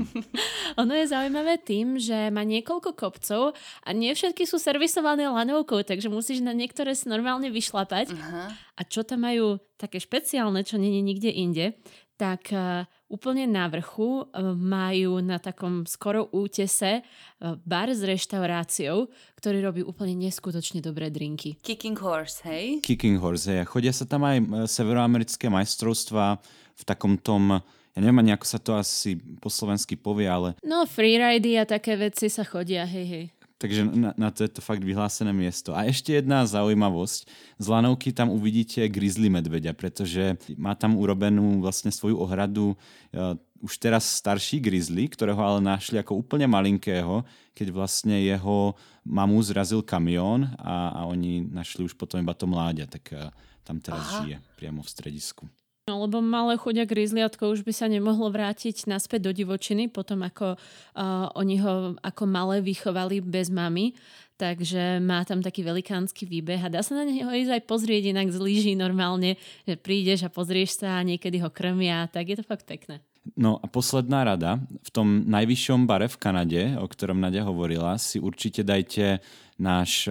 ono 0.80 0.92
je 0.96 1.04
zaujímavé 1.04 1.60
tým, 1.60 2.00
že 2.00 2.32
má 2.32 2.48
niekoľko 2.48 2.96
kopcov 2.96 3.52
a 3.84 3.88
nie 3.92 4.16
všetky 4.16 4.48
sú 4.48 4.56
servisované 4.56 5.28
lanovkou, 5.28 5.84
takže 5.84 6.08
musíš 6.08 6.40
na 6.40 6.56
niektoré 6.56 6.96
si 6.96 7.12
normálne 7.12 7.52
vyšlapať. 7.52 8.16
Uh-huh. 8.16 8.48
A 8.56 8.80
čo 8.88 9.04
tam 9.04 9.28
majú 9.28 9.60
také 9.76 10.00
špeciálne, 10.00 10.64
čo 10.64 10.80
je 10.80 11.02
nikde 11.04 11.28
inde, 11.28 11.76
tak 12.16 12.48
uh, 12.56 12.88
úplne 13.08 13.48
na 13.48 13.66
vrchu 13.72 14.24
uh, 14.24 14.52
majú 14.54 15.18
na 15.24 15.40
takom 15.40 15.88
skoro 15.88 16.28
útese 16.30 17.02
uh, 17.02 17.56
bar 17.64 17.88
s 17.88 18.04
reštauráciou, 18.04 19.08
ktorý 19.40 19.58
robí 19.64 19.80
úplne 19.82 20.14
neskutočne 20.28 20.84
dobré 20.84 21.08
drinky. 21.08 21.56
Kicking 21.60 21.96
Horse, 21.98 22.44
hej? 22.44 22.84
Kicking 22.84 23.18
Horse, 23.18 23.48
hej. 23.50 23.66
Chodia 23.66 23.90
sa 23.90 24.04
tam 24.04 24.28
aj 24.28 24.68
severoamerické 24.68 25.48
majstrovstvá 25.48 26.38
v 26.78 26.82
takom 26.86 27.18
tom 27.18 27.64
ja 27.98 28.06
neviem 28.06 28.22
ani, 28.22 28.30
ako 28.30 28.46
sa 28.46 28.62
to 28.62 28.78
asi 28.78 29.18
po 29.42 29.50
slovensky 29.50 29.98
povie, 29.98 30.30
ale... 30.30 30.54
No, 30.62 30.86
freeridy 30.86 31.58
a 31.58 31.66
také 31.66 31.98
veci 31.98 32.30
sa 32.30 32.46
chodia, 32.46 32.86
hej, 32.86 33.06
hej. 33.10 33.26
Takže 33.58 33.90
na, 33.90 34.14
na 34.14 34.30
to 34.30 34.46
je 34.46 34.50
to 34.54 34.62
fakt 34.62 34.86
vyhlásené 34.86 35.34
miesto. 35.34 35.74
A 35.74 35.90
ešte 35.90 36.14
jedna 36.14 36.46
zaujímavosť. 36.46 37.26
Z 37.58 37.66
lanovky 37.66 38.14
tam 38.14 38.30
uvidíte 38.30 38.86
grizzly 38.86 39.26
medveďa, 39.26 39.74
pretože 39.74 40.38
má 40.54 40.78
tam 40.78 40.94
urobenú 40.94 41.58
vlastne 41.58 41.90
svoju 41.90 42.22
ohradu 42.22 42.78
uh, 42.78 43.34
už 43.58 43.82
teraz 43.82 44.06
starší 44.06 44.62
grizzly, 44.62 45.10
ktorého 45.10 45.42
ale 45.42 45.58
našli 45.58 45.98
ako 45.98 46.22
úplne 46.22 46.46
malinkého, 46.46 47.26
keď 47.50 47.74
vlastne 47.74 48.14
jeho 48.22 48.78
mamu 49.02 49.42
zrazil 49.42 49.82
kamión 49.82 50.46
a, 50.62 50.94
a 50.94 51.10
oni 51.10 51.42
našli 51.50 51.82
už 51.82 51.98
potom 51.98 52.22
iba 52.22 52.38
to 52.38 52.46
mláďa, 52.46 52.86
tak 52.86 53.10
uh, 53.10 53.34
tam 53.66 53.82
teraz 53.82 54.06
Aha. 54.06 54.18
žije 54.22 54.36
priamo 54.54 54.86
v 54.86 54.88
stredisku. 54.88 55.44
No, 55.88 56.04
lebo 56.04 56.20
malé 56.20 56.60
chudia 56.60 56.84
grizzliatko 56.84 57.48
už 57.48 57.64
by 57.64 57.72
sa 57.72 57.88
nemohlo 57.88 58.28
vrátiť 58.28 58.84
naspäť 58.84 59.24
do 59.24 59.32
divočiny, 59.32 59.88
potom 59.88 60.20
ako 60.20 60.60
uh, 60.60 61.32
oni 61.32 61.56
ho 61.64 61.96
ako 62.04 62.28
malé 62.28 62.60
vychovali 62.60 63.24
bez 63.24 63.48
mamy. 63.48 63.96
Takže 64.38 65.02
má 65.02 65.26
tam 65.26 65.42
taký 65.42 65.66
velikánsky 65.66 66.22
výbeh 66.22 66.62
a 66.62 66.70
dá 66.70 66.78
sa 66.84 66.94
na 66.94 67.08
neho 67.08 67.26
ísť 67.26 67.58
aj 67.58 67.62
pozrieť 67.66 68.14
inak 68.14 68.30
z 68.30 68.38
lyží 68.38 68.72
normálne, 68.78 69.34
že 69.66 69.74
prídeš 69.74 70.28
a 70.28 70.30
pozrieš 70.30 70.78
sa 70.78 71.00
a 71.00 71.06
niekedy 71.08 71.42
ho 71.42 71.50
krmia, 71.50 72.06
tak 72.06 72.30
je 72.30 72.38
to 72.38 72.46
fakt 72.46 72.62
pekné. 72.62 73.02
No 73.34 73.58
a 73.58 73.66
posledná 73.66 74.22
rada. 74.22 74.62
V 74.84 74.90
tom 74.94 75.26
najvyššom 75.26 75.90
bare 75.90 76.06
v 76.06 76.20
Kanade, 76.22 76.62
o 76.78 76.86
ktorom 76.86 77.18
Nadia 77.18 77.42
hovorila, 77.44 77.98
si 77.98 78.22
určite 78.22 78.62
dajte 78.62 79.18
náš 79.58 80.06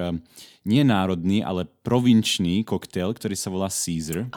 nie 0.67 0.83
národný, 0.83 1.41
ale 1.41 1.65
provinčný 1.87 2.67
koktail, 2.67 3.15
ktorý 3.15 3.35
sa 3.39 3.47
volá 3.47 3.71
Caesar. 3.71 4.27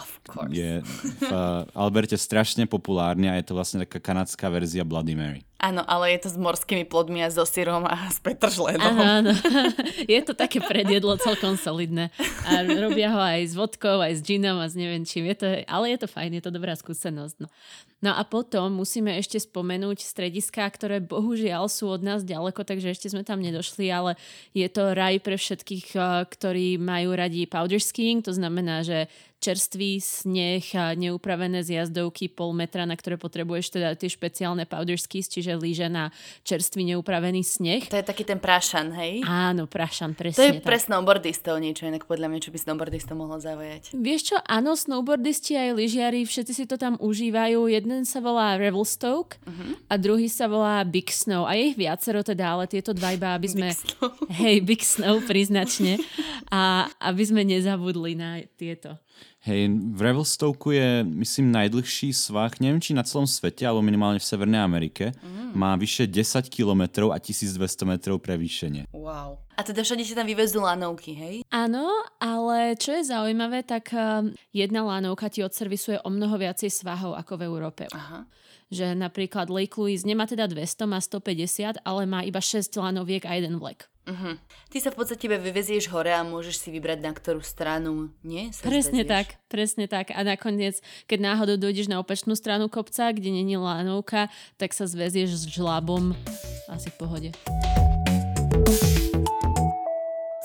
Je 0.54 0.80
v 0.86 1.30
Alberte 1.74 2.14
strašne 2.14 2.64
populárny 2.70 3.26
a 3.26 3.34
je 3.36 3.44
to 3.50 3.58
vlastne 3.58 3.82
taká 3.82 3.98
kanadská 3.98 4.46
verzia 4.46 4.86
Bloody 4.86 5.18
Mary. 5.18 5.42
Áno, 5.60 5.84
ale 5.84 6.16
je 6.16 6.24
to 6.24 6.28
s 6.32 6.40
morskými 6.40 6.88
plodmi 6.88 7.20
a 7.20 7.28
so 7.28 7.44
syrom 7.44 7.84
a 7.84 8.08
s 8.08 8.16
petržlenom. 8.16 8.96
Áno, 8.96 9.28
áno. 9.28 9.32
Je 10.08 10.16
to 10.24 10.32
také 10.32 10.56
predjedlo 10.56 11.20
celkom 11.20 11.60
solidné. 11.60 12.08
A 12.48 12.64
robia 12.64 13.12
ho 13.12 13.20
aj 13.20 13.52
s 13.52 13.52
vodkou, 13.52 14.00
aj 14.00 14.16
s 14.16 14.24
džinom 14.24 14.56
a 14.56 14.64
s 14.64 14.72
neviem 14.72 15.04
čím. 15.04 15.28
Je 15.28 15.36
to, 15.36 15.46
ale 15.68 15.92
je 15.92 16.00
to 16.00 16.08
fajn, 16.08 16.40
je 16.40 16.44
to 16.48 16.56
dobrá 16.56 16.72
skúsenosť. 16.72 17.44
No. 17.44 17.52
no 18.00 18.10
a 18.16 18.24
potom 18.24 18.72
musíme 18.72 19.12
ešte 19.20 19.36
spomenúť 19.36 20.00
strediská, 20.00 20.64
ktoré 20.64 20.96
bohužiaľ 21.04 21.68
sú 21.68 21.92
od 21.92 22.00
nás 22.00 22.24
ďaleko, 22.24 22.64
takže 22.64 22.96
ešte 22.96 23.12
sme 23.12 23.20
tam 23.20 23.44
nedošli, 23.44 23.84
ale 23.92 24.16
je 24.56 24.64
to 24.72 24.96
raj 24.96 25.20
pre 25.20 25.36
všetkých, 25.36 25.86
eh, 25.92 26.19
ktorí 26.24 26.76
majú 26.80 27.16
radi 27.16 27.46
powder 27.46 27.80
skiing, 27.80 28.20
to 28.24 28.34
znamená, 28.34 28.82
že 28.82 29.06
čerstvý 29.40 29.98
sneh 29.98 30.62
a 30.76 30.92
neupravené 30.92 31.64
zjazdovky 31.64 32.28
pol 32.28 32.52
metra, 32.52 32.84
na 32.84 32.94
ktoré 32.94 33.16
potrebuješ 33.16 33.80
teda 33.80 33.96
tie 33.96 34.12
špeciálne 34.12 34.68
powder 34.68 35.00
skis, 35.00 35.32
čiže 35.32 35.56
lyže 35.56 35.88
na 35.88 36.12
čerstvý 36.44 36.94
neupravený 36.94 37.40
sneh. 37.40 37.88
To 37.88 37.96
je 37.96 38.04
taký 38.04 38.28
ten 38.28 38.36
prašan, 38.36 38.92
hej? 38.92 39.24
Áno, 39.24 39.64
prašan, 39.64 40.12
presne. 40.12 40.36
To 40.36 40.44
je 40.44 40.54
tak. 40.60 40.68
pre 40.68 40.76
snowboardistov 40.76 41.56
niečo 41.56 41.88
inak 41.88 42.04
podľa 42.04 42.28
mňa, 42.28 42.38
čo 42.44 42.52
by 42.52 42.58
snowboardistov 42.60 43.16
mohlo 43.16 43.40
zaujať. 43.40 43.96
Vieš 43.96 44.20
čo, 44.30 44.36
áno, 44.44 44.76
snowboardisti 44.76 45.56
aj 45.56 45.70
lyžiari, 45.72 46.28
všetci 46.28 46.52
si 46.52 46.64
to 46.68 46.76
tam 46.76 47.00
užívajú. 47.00 47.64
Jeden 47.72 48.04
sa 48.04 48.20
volá 48.20 48.60
Revelstoke 48.60 49.40
uh-huh. 49.40 49.80
a 49.88 49.96
druhý 49.96 50.28
sa 50.28 50.44
volá 50.52 50.84
Big 50.84 51.08
Snow. 51.08 51.48
A 51.48 51.56
je 51.56 51.72
ich 51.72 51.78
viacero 51.80 52.20
teda, 52.20 52.60
ale 52.60 52.68
tieto 52.68 52.92
dva 52.92 53.16
iba, 53.16 53.32
aby 53.32 53.48
sme... 53.48 53.68
Big 53.72 53.80
Snow. 53.80 54.08
Hej, 54.28 54.56
Big 54.68 54.82
Snow 54.84 55.16
priznačne. 55.24 55.96
A 56.50 56.90
aby 56.98 57.22
sme 57.22 57.46
nezabudli 57.46 58.18
na 58.18 58.42
tieto. 58.58 58.98
Hej, 59.40 59.72
v 59.72 60.00
Revelstoke 60.04 60.68
je, 60.68 61.00
myslím, 61.00 61.48
najdlhší 61.48 62.12
svah, 62.12 62.52
neviem 62.60 62.76
či 62.76 62.92
na 62.92 63.00
celom 63.00 63.24
svete, 63.24 63.64
alebo 63.64 63.80
minimálne 63.80 64.20
v 64.20 64.28
Severnej 64.28 64.60
Amerike. 64.60 65.16
Mm. 65.16 65.56
Má 65.56 65.72
vyše 65.80 66.04
10 66.04 66.52
km 66.52 67.08
a 67.08 67.16
1200 67.16 67.56
metrov 67.88 68.20
prevýšenie. 68.20 68.92
Wow. 68.92 69.40
A 69.56 69.64
teda 69.64 69.80
všade 69.80 70.04
sa 70.04 70.20
tam 70.20 70.28
vyvezú 70.28 70.60
lanovky, 70.60 71.16
hej? 71.16 71.34
Áno, 71.48 71.88
ale 72.20 72.76
čo 72.76 72.92
je 72.92 73.08
zaujímavé, 73.08 73.64
tak 73.64 73.96
um, 73.96 74.28
jedna 74.52 74.84
lanovka 74.84 75.32
ti 75.32 75.40
odservisuje 75.40 75.96
o 76.04 76.12
mnoho 76.12 76.36
viacej 76.36 76.68
svahov 76.68 77.16
ako 77.16 77.40
v 77.40 77.42
Európe. 77.48 77.84
Aha 77.96 78.28
že 78.70 78.94
napríklad 78.94 79.50
Lake 79.50 79.74
Louise 79.76 80.06
nemá 80.06 80.30
teda 80.30 80.46
200, 80.46 80.86
má 80.86 81.02
150, 81.02 81.82
ale 81.82 82.02
má 82.06 82.22
iba 82.22 82.38
6 82.38 82.70
lanoviek 82.78 83.26
a 83.26 83.34
jeden 83.34 83.58
vlek. 83.58 83.90
Uh-huh. 84.10 84.34
Ty 84.74 84.78
sa 84.82 84.90
v 84.90 84.98
podstate 84.98 85.30
vyvezieš 85.30 85.86
hore 85.94 86.10
a 86.10 86.26
môžeš 86.26 86.66
si 86.66 86.68
vybrať 86.74 86.98
na 86.98 87.14
ktorú 87.14 87.46
stranu, 87.46 88.10
nie? 88.26 88.50
Sa 88.50 88.66
presne 88.66 89.06
zvezieš. 89.06 89.14
tak, 89.14 89.26
presne 89.46 89.86
tak. 89.86 90.10
A 90.10 90.26
nakoniec, 90.26 90.82
keď 91.06 91.18
náhodou 91.30 91.54
dojdeš 91.54 91.86
na 91.86 92.02
opačnú 92.02 92.34
stranu 92.34 92.66
kopca, 92.66 93.14
kde 93.14 93.30
není 93.30 93.54
lanovka, 93.54 94.26
tak 94.58 94.74
sa 94.74 94.90
zvezieš 94.90 95.30
s 95.38 95.44
žlabom 95.46 96.18
asi 96.66 96.90
v 96.90 96.96
pohode. 96.98 97.30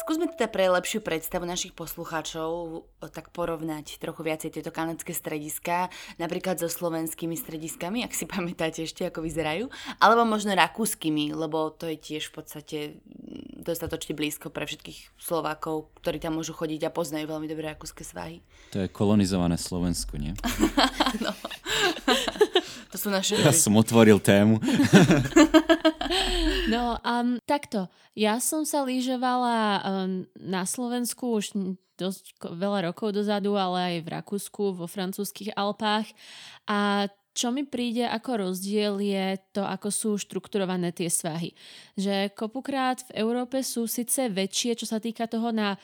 Skúsme 0.05 0.29
teda 0.29 0.45
pre 0.53 0.69
lepšiu 0.69 1.01
predstavu 1.01 1.49
našich 1.49 1.73
poslucháčov 1.73 2.85
tak 3.09 3.33
porovnať 3.33 3.97
trochu 3.97 4.21
viacej 4.21 4.53
tieto 4.53 4.69
kanadské 4.69 5.17
strediska, 5.17 5.89
napríklad 6.21 6.61
so 6.61 6.69
slovenskými 6.69 7.33
strediskami, 7.33 8.05
ak 8.05 8.13
si 8.13 8.29
pamätáte 8.29 8.85
ešte, 8.85 9.09
ako 9.09 9.25
vyzerajú, 9.25 9.65
alebo 9.97 10.21
možno 10.29 10.53
rakúskymi, 10.53 11.33
lebo 11.33 11.73
to 11.73 11.89
je 11.89 11.97
tiež 11.97 12.29
v 12.29 12.33
podstate 12.37 12.77
dostatočne 13.65 14.13
blízko 14.13 14.53
pre 14.53 14.69
všetkých 14.69 15.17
Slovákov, 15.17 15.89
ktorí 16.05 16.21
tam 16.21 16.37
môžu 16.37 16.53
chodiť 16.53 16.85
a 16.85 16.93
poznajú 16.93 17.25
veľmi 17.25 17.49
dobré 17.49 17.73
rakúske 17.73 18.05
svahy. 18.05 18.45
To 18.77 18.85
je 18.85 18.93
kolonizované 18.93 19.57
Slovensko, 19.57 20.21
nie? 20.21 20.37
no. 21.17 21.33
to 22.95 23.03
sú 23.03 23.11
naše... 23.11 23.35
Ja 23.35 23.51
som 23.51 23.75
otvoril 23.75 24.23
tému. 24.23 24.63
no, 26.71 26.95
um, 27.03 27.35
takto. 27.43 27.91
Ja 28.15 28.39
som 28.39 28.63
sa 28.63 28.87
lyžovala 28.87 29.83
um, 29.83 30.23
na 30.39 30.63
Slovensku 30.63 31.35
už 31.35 31.51
dosť 31.99 32.39
veľa 32.39 32.87
rokov 32.87 33.11
dozadu, 33.11 33.59
ale 33.59 33.99
aj 33.99 34.07
v 34.07 34.11
Rakúsku, 34.15 34.63
vo 34.79 34.87
francúzských 34.87 35.59
Alpách. 35.59 36.07
A 36.71 37.11
čo 37.35 37.51
mi 37.51 37.67
príde 37.67 38.07
ako 38.07 38.47
rozdiel 38.47 39.03
je 39.03 39.35
to, 39.51 39.67
ako 39.67 39.91
sú 39.91 40.09
štrukturované 40.15 40.95
tie 40.95 41.11
svahy. 41.11 41.51
Že 41.99 42.31
kopukrát 42.31 43.03
v 43.11 43.27
Európe 43.27 43.59
sú 43.59 43.91
síce 43.91 44.31
väčšie, 44.31 44.79
čo 44.79 44.87
sa 44.87 45.03
týka 45.03 45.27
toho 45.27 45.51
na 45.51 45.75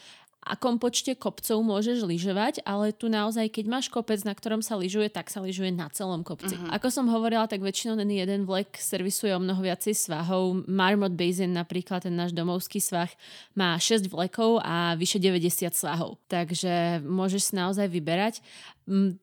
akom 0.42 0.82
počte 0.82 1.14
kopcov 1.14 1.62
môžeš 1.62 2.02
lyžovať, 2.02 2.66
ale 2.66 2.90
tu 2.90 3.14
naozaj, 3.14 3.54
keď 3.54 3.66
máš 3.70 3.86
kopec, 3.94 4.18
na 4.26 4.34
ktorom 4.34 4.66
sa 4.66 4.74
lyžuje, 4.74 5.14
tak 5.14 5.30
sa 5.30 5.38
lyžuje 5.38 5.70
na 5.70 5.86
celom 5.94 6.26
kopci. 6.26 6.58
Uh-huh. 6.58 6.74
Ako 6.74 6.90
som 6.90 7.06
hovorila, 7.06 7.46
tak 7.46 7.62
väčšinou 7.62 7.94
ten 7.94 8.10
jeden 8.10 8.50
vlek 8.50 8.74
servisuje 8.82 9.38
o 9.38 9.42
mnoho 9.44 9.62
viacej 9.62 9.94
svahov. 9.94 10.66
Marmot 10.66 11.14
Basin, 11.14 11.54
napríklad 11.54 12.10
ten 12.10 12.18
náš 12.18 12.34
domovský 12.34 12.82
svah, 12.82 13.10
má 13.54 13.78
6 13.78 14.10
vlekov 14.10 14.66
a 14.66 14.98
vyše 14.98 15.22
90 15.22 15.78
svahov. 15.78 16.18
Takže 16.26 17.06
môžeš 17.06 17.52
si 17.52 17.54
naozaj 17.54 17.86
vyberať. 17.86 18.42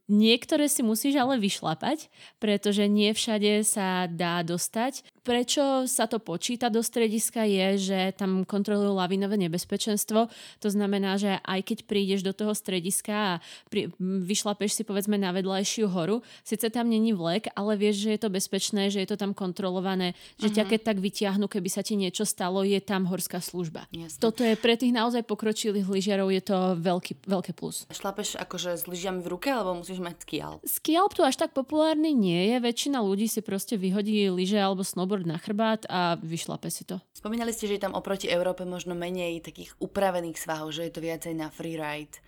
Niektoré 0.06 0.70
si 0.70 0.86
musíš 0.86 1.18
ale 1.18 1.34
vyšlapať, 1.36 2.06
pretože 2.38 2.86
nie 2.86 3.10
všade 3.10 3.66
sa 3.66 4.06
dá 4.06 4.46
dostať. 4.46 5.02
Prečo 5.22 5.84
sa 5.90 6.06
to 6.06 6.22
počíta 6.22 6.70
do 6.70 6.80
strediska 6.80 7.44
je, 7.44 7.90
že 7.90 7.98
tam 8.16 8.46
kontrolujú 8.46 8.94
lavinové 8.94 9.36
nebezpečenstvo. 9.48 10.30
To 10.62 10.68
znamená, 10.68 11.18
že 11.18 11.38
aj 11.42 11.60
keď 11.64 11.78
prídeš 11.84 12.20
do 12.22 12.32
toho 12.32 12.52
strediska 12.54 13.14
a 13.14 13.32
pri, 13.68 13.90
vyšlapeš 14.00 14.80
si 14.80 14.82
povedzme 14.86 15.18
na 15.18 15.34
vedľajšiu 15.34 15.86
horu, 15.90 16.22
síce 16.46 16.68
tam 16.70 16.88
není 16.88 17.16
vlek, 17.16 17.50
ale 17.56 17.74
vieš, 17.74 18.06
že 18.06 18.10
je 18.14 18.20
to 18.20 18.30
bezpečné, 18.30 18.82
že 18.92 19.02
je 19.02 19.08
to 19.08 19.16
tam 19.16 19.32
kontrolované, 19.32 20.14
že 20.38 20.48
uh-huh. 20.48 20.56
ťa 20.60 20.64
mhm. 20.64 20.70
keď 20.70 20.80
tak 20.84 20.98
vyťahnú, 21.02 21.46
keby 21.50 21.68
sa 21.72 21.82
ti 21.82 21.98
niečo 21.98 22.28
stalo, 22.28 22.62
je 22.62 22.78
tam 22.78 23.08
horská 23.08 23.40
služba. 23.40 23.88
Jasne. 23.90 24.20
Toto 24.20 24.44
je 24.44 24.54
pre 24.54 24.78
tých 24.78 24.94
naozaj 24.94 25.24
pokročilých 25.24 25.88
lyžiarov 25.88 26.28
je 26.30 26.42
to 26.44 26.58
veľký, 26.78 27.24
veľké 27.24 27.52
plus. 27.56 27.88
Šlapeš 27.88 28.36
akože 28.36 28.76
s 28.76 28.84
lyžiami 28.84 29.24
v 29.24 29.28
ruke, 29.32 29.48
alebo 29.48 29.80
musíš 29.80 29.98
mať 29.98 30.22
skial? 30.22 30.54
Skial 30.62 31.08
tu 31.10 31.24
až 31.24 31.40
tak 31.40 31.56
populárny 31.56 32.12
nie 32.12 32.54
je. 32.54 32.56
Väčšina 32.60 33.00
ľudí 33.00 33.26
si 33.26 33.40
proste 33.40 33.80
vyhodí 33.80 34.28
lyže 34.28 34.60
alebo 34.60 34.84
snowboard 34.84 35.07
snowboard 35.08 35.24
na 35.24 35.40
chrbát 35.40 35.88
a 35.88 36.20
vyšlape 36.20 36.68
si 36.68 36.84
to. 36.84 37.00
Spomínali 37.16 37.56
ste, 37.56 37.64
že 37.64 37.80
je 37.80 37.84
tam 37.88 37.96
oproti 37.96 38.28
Európe 38.28 38.68
možno 38.68 38.92
menej 38.92 39.40
takých 39.40 39.72
upravených 39.80 40.36
svahov, 40.36 40.76
že 40.76 40.84
je 40.84 40.92
to 40.92 41.00
viacej 41.00 41.32
na 41.32 41.48
freeride. 41.48 42.20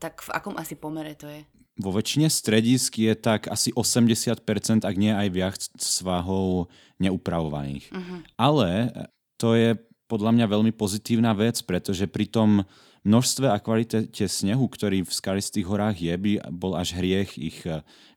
Tak 0.00 0.24
v 0.24 0.32
akom 0.32 0.56
asi 0.56 0.72
pomere 0.72 1.12
to 1.12 1.28
je? 1.28 1.44
Vo 1.76 1.92
väčšine 1.92 2.32
stredisk 2.32 2.96
je 2.96 3.12
tak 3.12 3.52
asi 3.52 3.76
80%, 3.76 4.88
ak 4.88 4.96
nie 4.96 5.12
aj 5.12 5.28
viac 5.28 5.60
svahov 5.76 6.72
neupravovaných. 6.96 7.92
Uh-huh. 7.92 8.24
Ale 8.40 8.94
to 9.36 9.52
je 9.52 9.76
podľa 10.08 10.32
mňa 10.32 10.46
veľmi 10.48 10.72
pozitívna 10.72 11.36
vec, 11.36 11.60
pretože 11.66 12.08
pri 12.08 12.30
tom 12.30 12.64
množstve 13.04 13.52
a 13.52 13.60
kvalite 13.60 14.08
snehu, 14.08 14.64
ktorý 14.70 15.04
v 15.04 15.12
skalistých 15.12 15.66
horách 15.68 16.00
je, 16.00 16.14
by 16.14 16.32
bol 16.54 16.72
až 16.72 16.96
hriech 16.96 17.36
ich 17.36 17.58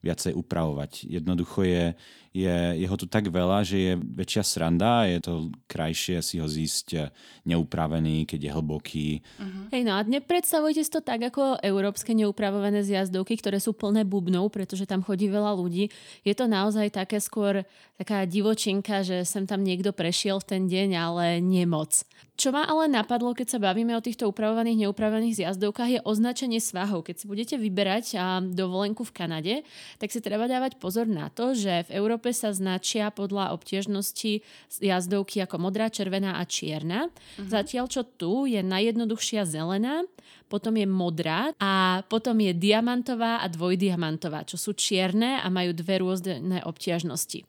viacej 0.07 0.33
upravovať. 0.39 1.03
Jednoducho 1.11 1.67
je, 1.67 1.91
je, 2.31 2.57
je 2.79 2.87
ho 2.87 2.95
tu 2.95 3.11
tak 3.11 3.27
veľa, 3.27 3.67
že 3.67 3.77
je 3.77 3.93
väčšia 3.99 4.43
sranda 4.47 5.03
je 5.09 5.19
to 5.19 5.33
krajšie 5.67 6.23
si 6.23 6.39
ho 6.39 6.47
zísť 6.47 7.11
neupravený, 7.43 8.23
keď 8.23 8.39
je 8.47 8.51
hlboký. 8.55 9.09
Uh-huh. 9.19 9.67
Hej, 9.75 9.83
no 9.83 9.99
a 9.99 10.05
nepredstavujte 10.07 10.79
si 10.79 10.91
to 10.91 11.03
tak 11.03 11.27
ako 11.27 11.59
európske 11.59 12.15
neupravované 12.15 12.85
zjazdovky, 12.85 13.35
ktoré 13.35 13.59
sú 13.59 13.75
plné 13.75 14.07
bubnov, 14.07 14.47
pretože 14.53 14.87
tam 14.87 15.03
chodí 15.03 15.27
veľa 15.27 15.51
ľudí. 15.57 15.91
Je 16.23 16.33
to 16.37 16.47
naozaj 16.47 16.87
také 16.93 17.19
skôr 17.19 17.67
taká 17.97 18.23
divočinka, 18.29 19.01
že 19.01 19.25
sem 19.25 19.43
tam 19.49 19.65
niekto 19.65 19.89
prešiel 19.91 20.37
v 20.39 20.47
ten 20.47 20.63
deň, 20.69 20.89
ale 20.95 21.25
nie 21.41 21.65
moc. 21.65 22.05
Čo 22.37 22.53
ma 22.53 22.69
ale 22.69 22.85
napadlo, 22.85 23.33
keď 23.33 23.57
sa 23.57 23.59
bavíme 23.59 23.97
o 23.97 24.05
týchto 24.05 24.29
upravovaných, 24.29 24.85
neupravených 24.85 25.41
zjazdovkách, 25.41 25.89
je 25.97 26.05
označenie 26.05 26.61
svahov. 26.61 27.01
Keď 27.01 27.15
si 27.17 27.25
budete 27.25 27.55
vyberať 27.57 28.13
dovolenku 28.53 29.01
v 29.01 29.15
Kanade, 29.17 29.53
tak 29.97 30.13
si 30.13 30.21
treba 30.21 30.45
dávať 30.45 30.77
pozor 30.77 31.09
na 31.09 31.29
to, 31.33 31.57
že 31.57 31.89
v 31.89 31.97
Európe 31.97 32.29
sa 32.33 32.53
značia 32.53 33.09
podľa 33.09 33.53
obtiežnosti 33.57 34.45
jazdovky 34.77 35.41
ako 35.41 35.57
modrá, 35.57 35.89
červená 35.89 36.37
a 36.37 36.43
čierna. 36.45 37.09
Uh-huh. 37.09 37.49
Zatiaľ, 37.49 37.89
čo 37.89 38.05
tu 38.05 38.45
je 38.45 38.61
najjednoduchšia 38.61 39.43
zelená, 39.49 40.05
potom 40.47 40.79
je 40.79 40.87
modrá 40.87 41.51
a 41.59 42.01
potom 42.07 42.39
je 42.39 42.55
diamantová 42.55 43.43
a 43.43 43.47
dvojdiamantová, 43.51 44.47
čo 44.47 44.55
sú 44.55 44.71
čierne 44.77 45.41
a 45.43 45.47
majú 45.51 45.75
dve 45.75 45.99
rôzne 45.99 46.63
obtiažnosti. 46.63 47.43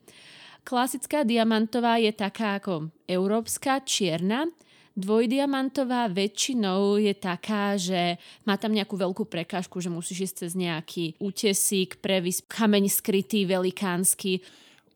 Klasická 0.67 1.23
diamantová 1.23 1.97
je 1.97 2.11
taká 2.11 2.59
ako 2.59 2.91
európska, 3.07 3.81
čierna, 3.87 4.45
Dvojdiamantová 4.99 6.11
väčšinou 6.11 6.99
je 6.99 7.15
taká, 7.15 7.79
že 7.79 8.19
má 8.43 8.59
tam 8.59 8.75
nejakú 8.75 8.99
veľkú 8.99 9.23
prekážku, 9.31 9.79
že 9.79 9.87
musíš 9.87 10.27
ísť 10.27 10.35
cez 10.43 10.51
nejaký 10.59 11.15
útesík, 11.23 12.03
previs, 12.03 12.43
kameň 12.43 12.91
skrytý, 12.91 13.47
velikánsky. 13.47 14.43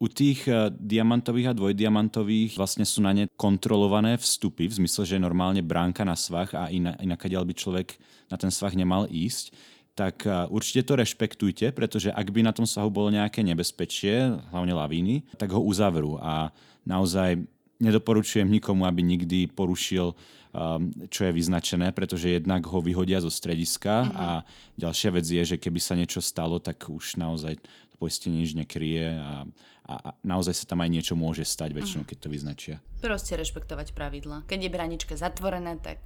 U 0.04 0.12
tých 0.12 0.44
uh, 0.52 0.68
diamantových 0.68 1.56
a 1.56 1.58
dvojdiamantových 1.58 2.60
vlastne 2.60 2.84
sú 2.84 3.00
na 3.00 3.16
ne 3.16 3.32
kontrolované 3.40 4.20
vstupy, 4.20 4.68
v 4.68 4.84
zmysle, 4.84 5.08
že 5.08 5.16
je 5.16 5.24
normálne 5.24 5.64
bránka 5.64 6.04
na 6.04 6.20
svah 6.20 6.52
a 6.52 6.68
inak, 6.68 7.00
inak 7.00 7.24
by 7.24 7.54
človek 7.56 7.96
na 8.28 8.36
ten 8.36 8.52
svah 8.52 8.76
nemal 8.76 9.08
ísť 9.08 9.56
tak 9.94 10.26
uh, 10.26 10.50
určite 10.50 10.90
to 10.90 10.98
rešpektujte, 10.98 11.70
pretože 11.70 12.10
ak 12.10 12.34
by 12.34 12.42
na 12.42 12.50
tom 12.50 12.66
svahu 12.66 12.90
bolo 12.90 13.14
nejaké 13.14 13.46
nebezpečie, 13.46 14.34
hlavne 14.50 14.74
lavíny, 14.74 15.22
tak 15.38 15.54
ho 15.54 15.62
uzavrú 15.62 16.18
a 16.18 16.50
naozaj 16.82 17.46
nedoporučujem 17.80 18.50
nikomu, 18.50 18.86
aby 18.86 19.02
nikdy 19.02 19.48
porušil 19.50 20.14
um, 20.54 20.94
čo 21.10 21.26
je 21.28 21.32
vyznačené, 21.34 21.92
pretože 21.92 22.30
jednak 22.30 22.62
ho 22.70 22.80
vyhodia 22.80 23.20
zo 23.20 23.34
strediska 23.34 24.06
mm-hmm. 24.06 24.18
a 24.18 24.28
ďalšia 24.78 25.10
vec 25.14 25.26
je, 25.26 25.44
že 25.44 25.58
keby 25.58 25.80
sa 25.82 25.98
niečo 25.98 26.22
stalo, 26.22 26.62
tak 26.62 26.86
už 26.88 27.18
naozaj 27.18 27.58
to 27.60 27.96
poistenie 27.98 28.46
nič 28.46 28.54
nekryje 28.54 29.18
a, 29.18 29.50
a, 29.90 29.94
a 29.94 30.10
naozaj 30.22 30.54
sa 30.54 30.66
tam 30.70 30.86
aj 30.86 30.90
niečo 30.94 31.14
môže 31.18 31.44
stať 31.44 31.74
väčšinou, 31.74 32.04
mhm. 32.06 32.10
keď 32.10 32.18
to 32.20 32.28
vyznačia. 32.30 32.76
Proste 33.04 33.36
rešpektovať 33.36 33.92
pravidla. 33.98 34.48
Keď 34.48 34.60
je 34.64 34.72
branička 34.72 35.14
zatvorená, 35.20 35.76
tak 35.82 36.00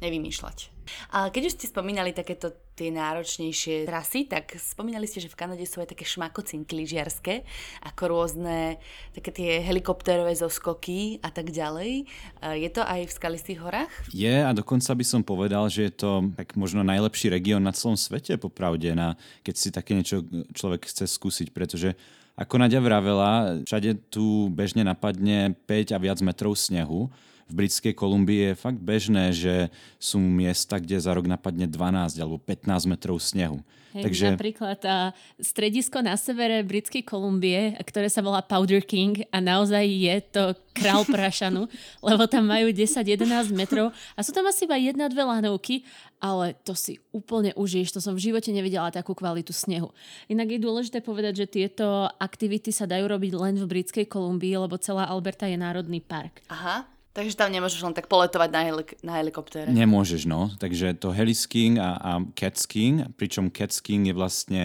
nevymýšľať. 0.00 0.80
A 1.14 1.30
keď 1.30 1.50
už 1.50 1.54
ste 1.54 1.70
spomínali 1.70 2.10
takéto 2.10 2.50
tie 2.74 2.90
náročnejšie 2.90 3.84
trasy, 3.84 4.26
tak 4.26 4.56
spomínali 4.56 5.04
ste, 5.04 5.22
že 5.22 5.30
v 5.30 5.38
Kanade 5.38 5.62
sú 5.68 5.84
aj 5.84 5.92
také 5.94 6.08
šmakocinky 6.08 6.72
lyžiarske, 6.74 7.44
ako 7.84 8.02
rôzne 8.08 8.80
také 9.12 9.30
tie 9.30 9.50
helikoptérové 9.60 10.32
zoskoky 10.32 11.20
a 11.20 11.28
tak 11.28 11.52
ďalej. 11.52 12.08
Je 12.56 12.70
to 12.72 12.82
aj 12.82 13.06
v 13.06 13.12
skalistých 13.12 13.60
horách? 13.60 13.92
Je 14.10 14.32
a 14.32 14.50
dokonca 14.56 14.96
by 14.96 15.04
som 15.04 15.22
povedal, 15.22 15.68
že 15.68 15.92
je 15.92 15.94
to 15.94 16.10
tak 16.34 16.56
možno 16.56 16.80
najlepší 16.80 17.28
región 17.28 17.62
na 17.62 17.76
celom 17.76 18.00
svete, 18.00 18.40
popravde, 18.40 18.96
na, 18.96 19.14
keď 19.44 19.54
si 19.54 19.68
také 19.68 19.92
niečo 19.92 20.24
človek 20.56 20.88
chce 20.88 21.04
skúsiť, 21.04 21.52
pretože 21.52 21.94
ako 22.40 22.56
Nadia 22.56 22.80
vravela, 22.80 23.60
všade 23.68 24.08
tu 24.08 24.48
bežne 24.48 24.80
napadne 24.80 25.52
5 25.68 25.92
a 25.92 25.98
viac 26.00 26.18
metrov 26.24 26.56
snehu, 26.56 27.12
v 27.50 27.66
Britskej 27.66 27.94
Kolumbii 27.98 28.54
je 28.54 28.54
fakt 28.54 28.78
bežné, 28.78 29.34
že 29.34 29.68
sú 29.98 30.22
miesta, 30.22 30.78
kde 30.78 31.02
za 31.02 31.10
rok 31.10 31.26
napadne 31.26 31.66
12 31.66 32.22
alebo 32.22 32.38
15 32.38 32.86
metrov 32.86 33.18
snehu. 33.18 33.58
Hej, 33.90 34.06
Takže... 34.06 34.26
Napríklad 34.38 34.80
a, 34.86 35.10
stredisko 35.42 35.98
na 35.98 36.14
severe 36.14 36.62
Britskej 36.62 37.02
Kolumbie, 37.02 37.74
ktoré 37.82 38.06
sa 38.06 38.22
volá 38.22 38.38
Powder 38.38 38.86
King 38.86 39.26
a 39.34 39.42
naozaj 39.42 39.82
je 39.82 40.16
to 40.30 40.44
král 40.70 41.02
prašanu, 41.02 41.66
lebo 42.06 42.30
tam 42.30 42.46
majú 42.46 42.70
10-11 42.70 43.50
metrov 43.50 43.90
a 44.14 44.20
sú 44.22 44.30
tam 44.30 44.46
asi 44.46 44.70
iba 44.70 44.78
jedna, 44.78 45.10
dve 45.10 45.26
lanovky, 45.26 45.82
ale 46.22 46.54
to 46.62 46.78
si 46.78 47.02
úplne 47.10 47.50
užiješ. 47.58 47.98
To 47.98 48.00
som 48.00 48.14
v 48.14 48.30
živote 48.30 48.54
nevidela 48.54 48.94
takú 48.94 49.10
kvalitu 49.10 49.50
snehu. 49.50 49.90
Inak 50.30 50.54
je 50.54 50.62
dôležité 50.62 51.02
povedať, 51.02 51.42
že 51.42 51.50
tieto 51.50 52.06
aktivity 52.22 52.70
sa 52.70 52.86
dajú 52.86 53.10
robiť 53.10 53.32
len 53.34 53.58
v 53.58 53.66
Britskej 53.66 54.06
Kolumbii, 54.06 54.54
lebo 54.54 54.78
celá 54.78 55.10
Alberta 55.10 55.50
je 55.50 55.58
národný 55.58 55.98
park. 55.98 56.46
Aha. 56.46 56.99
Takže 57.10 57.34
tam 57.34 57.50
nemôžeš 57.50 57.82
len 57.82 57.94
tak 57.94 58.06
poletovať 58.06 58.50
na, 58.54 58.62
helik- 58.70 58.98
na 59.02 59.18
helikoptére. 59.18 59.66
Nemôžeš, 59.66 60.30
no. 60.30 60.46
Takže 60.62 60.94
to 60.94 61.10
heliskiing 61.10 61.76
a, 61.82 61.98
a 61.98 62.10
catskiing, 62.38 63.10
pričom 63.18 63.50
catskiing 63.50 64.06
je 64.06 64.14
vlastne 64.14 64.62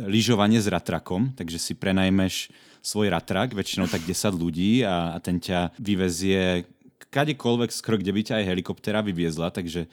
lyžovanie 0.00 0.58
s 0.58 0.66
ratrakom, 0.66 1.36
takže 1.36 1.60
si 1.60 1.72
prenajmeš 1.76 2.48
svoj 2.80 3.12
ratrak, 3.12 3.52
väčšinou 3.52 3.86
tak 3.92 4.02
10 4.02 4.34
ľudí 4.34 4.82
a, 4.82 5.14
a 5.14 5.18
ten 5.20 5.36
ťa 5.36 5.76
vyvezie 5.76 6.64
kadekoľvek 7.12 7.70
skoro, 7.70 8.00
kde 8.00 8.12
by 8.14 8.20
ťa 8.24 8.34
aj 8.42 8.48
helikoptéra 8.50 9.00
vyviezla, 9.04 9.52
takže 9.52 9.86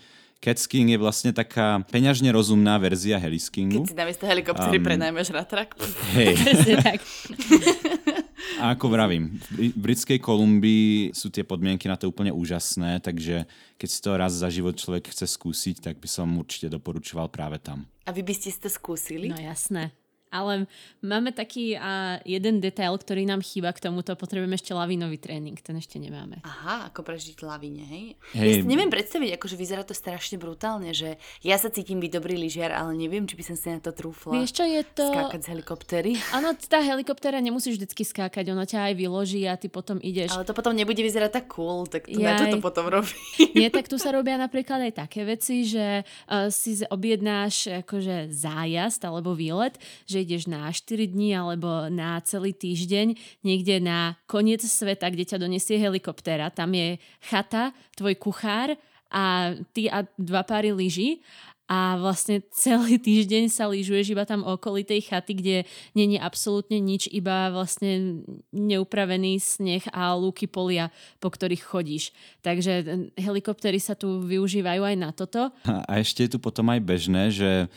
catskiing 0.43 0.91
je 0.91 0.99
vlastne 0.99 1.31
taká 1.31 1.79
peňažne 1.87 2.27
rozumná 2.35 2.75
verzia 2.75 3.15
heliskingu. 3.15 3.79
Keď 3.79 3.87
si 3.87 3.95
namiesto 3.95 4.27
helikoptéry 4.27 4.77
um, 4.77 4.83
prenajmeš 4.83 5.31
ratrak. 5.31 5.79
Hej. 6.19 6.35
A 8.59 8.75
ako 8.75 8.91
vravím, 8.91 9.39
v 9.55 9.71
Britskej 9.75 10.19
Kolumbii 10.19 11.15
sú 11.15 11.31
tie 11.31 11.47
podmienky 11.47 11.87
na 11.87 11.95
to 11.95 12.11
úplne 12.11 12.29
úžasné, 12.35 12.99
takže 12.99 13.47
keď 13.79 13.87
si 13.87 13.99
to 14.03 14.09
raz 14.19 14.35
za 14.35 14.51
život 14.51 14.75
človek 14.75 15.09
chce 15.09 15.25
skúsiť, 15.25 15.79
tak 15.79 15.95
by 15.97 16.07
som 16.11 16.27
určite 16.35 16.67
doporučoval 16.67 17.31
práve 17.31 17.57
tam. 17.63 17.87
A 18.03 18.11
vy 18.11 18.21
by 18.21 18.35
ste 18.35 18.51
to 18.51 18.67
skúsili? 18.67 19.31
No 19.31 19.39
jasné. 19.39 19.95
Ale 20.33 20.65
máme 21.05 21.29
taký 21.29 21.77
a 21.77 22.17
jeden 22.25 22.57
detail, 22.57 22.97
ktorý 22.97 23.29
nám 23.29 23.45
chýba 23.45 23.69
k 23.69 23.85
tomuto. 23.85 24.17
Potrebujeme 24.17 24.57
ešte 24.57 24.73
lavinový 24.73 25.21
tréning, 25.21 25.53
ten 25.61 25.77
ešte 25.77 26.01
nemáme. 26.01 26.41
Aha, 26.41 26.89
ako 26.89 27.05
prežiť 27.05 27.45
lavine, 27.45 27.85
hej? 27.85 28.05
hej. 28.33 28.41
Ja 28.41 28.51
si 28.57 28.65
neviem 28.65 28.89
predstaviť, 28.89 29.37
akože 29.37 29.53
vyzerá 29.53 29.85
to 29.85 29.93
strašne 29.93 30.41
brutálne, 30.41 30.89
že 30.97 31.21
ja 31.45 31.61
sa 31.61 31.69
cítim 31.69 32.01
byť 32.01 32.11
dobrý 32.17 32.33
lyžiar, 32.41 32.73
ale 32.73 32.97
neviem, 32.97 33.29
či 33.29 33.37
by 33.37 33.43
som 33.45 33.55
si 33.55 33.69
na 33.69 33.77
to 33.77 33.93
trúfla. 33.93 34.33
Vieš 34.33 34.57
čo 34.57 34.65
je 34.65 34.81
to? 34.81 35.05
Skákať 35.13 35.41
z 35.45 35.47
helikoptéry. 35.53 36.11
Áno, 36.33 36.57
tá 36.57 36.81
helikoptéra 36.81 37.37
nemusíš 37.37 37.77
vždycky 37.77 38.01
skákať, 38.01 38.49
ona 38.49 38.65
ťa 38.65 38.89
aj 38.89 38.93
vyloží 38.97 39.45
a 39.45 39.53
ty 39.53 39.69
potom 39.69 40.01
ideš. 40.01 40.33
Ale 40.33 40.49
to 40.49 40.57
potom 40.57 40.73
nebude 40.73 40.97
vyzerať 40.97 41.43
tak 41.43 41.45
cool, 41.53 41.85
tak 41.85 42.09
to 42.09 42.17
Jaj. 42.17 42.25
na 42.25 42.33
čo 42.41 42.45
to 42.57 42.59
potom 42.63 42.89
robí? 42.89 43.13
Nie, 43.53 43.69
tak 43.69 43.85
tu 43.85 44.01
sa 44.01 44.09
robia 44.09 44.39
napríklad 44.39 44.89
aj 44.89 45.05
také 45.05 45.21
veci, 45.27 45.67
že 45.67 46.01
uh, 46.01 46.49
si 46.49 46.81
objednáš 46.89 47.85
akože 47.85 48.33
zájazd 48.33 49.01
alebo 49.05 49.37
výlet, 49.37 49.77
že 50.09 50.22
ideš 50.23 50.47
na 50.49 50.71
4 50.71 51.11
dní 51.11 51.35
alebo 51.35 51.91
na 51.91 52.17
celý 52.23 52.55
týždeň 52.55 53.39
niekde 53.43 53.83
na 53.83 54.15
koniec 54.25 54.63
sveta, 54.63 55.11
kde 55.11 55.27
ťa 55.27 55.37
donesie 55.37 55.77
helikoptéra. 55.77 56.49
Tam 56.49 56.71
je 56.73 56.97
chata, 57.21 57.75
tvoj 57.99 58.15
kuchár 58.17 58.73
a 59.13 59.53
ty 59.77 59.91
a 59.93 60.09
dva 60.17 60.41
páry 60.41 60.73
lyží 60.73 61.21
a 61.63 61.95
vlastne 61.95 62.43
celý 62.51 62.99
týždeň 62.99 63.47
sa 63.47 63.71
lyžuješ 63.71 64.11
iba 64.11 64.27
tam 64.27 64.43
okolí 64.43 64.83
tej 64.83 65.07
chaty, 65.07 65.31
kde 65.39 65.57
není 65.95 66.19
absolútne 66.19 66.75
nič, 66.75 67.07
iba 67.07 67.47
vlastne 67.55 68.23
neupravený 68.51 69.39
sneh 69.39 69.83
a 69.95 70.11
lúky 70.11 70.43
polia, 70.43 70.91
po 71.23 71.31
ktorých 71.31 71.63
chodíš. 71.63 72.11
Takže 72.43 73.07
helikoptery 73.15 73.79
sa 73.79 73.95
tu 73.95 74.27
využívajú 74.27 74.81
aj 74.83 74.95
na 74.99 75.15
toto. 75.15 75.55
A 75.63 76.03
ešte 76.03 76.27
je 76.27 76.35
tu 76.35 76.39
potom 76.43 76.67
aj 76.67 76.83
bežné, 76.83 77.31
že 77.31 77.51
e, 77.63 77.67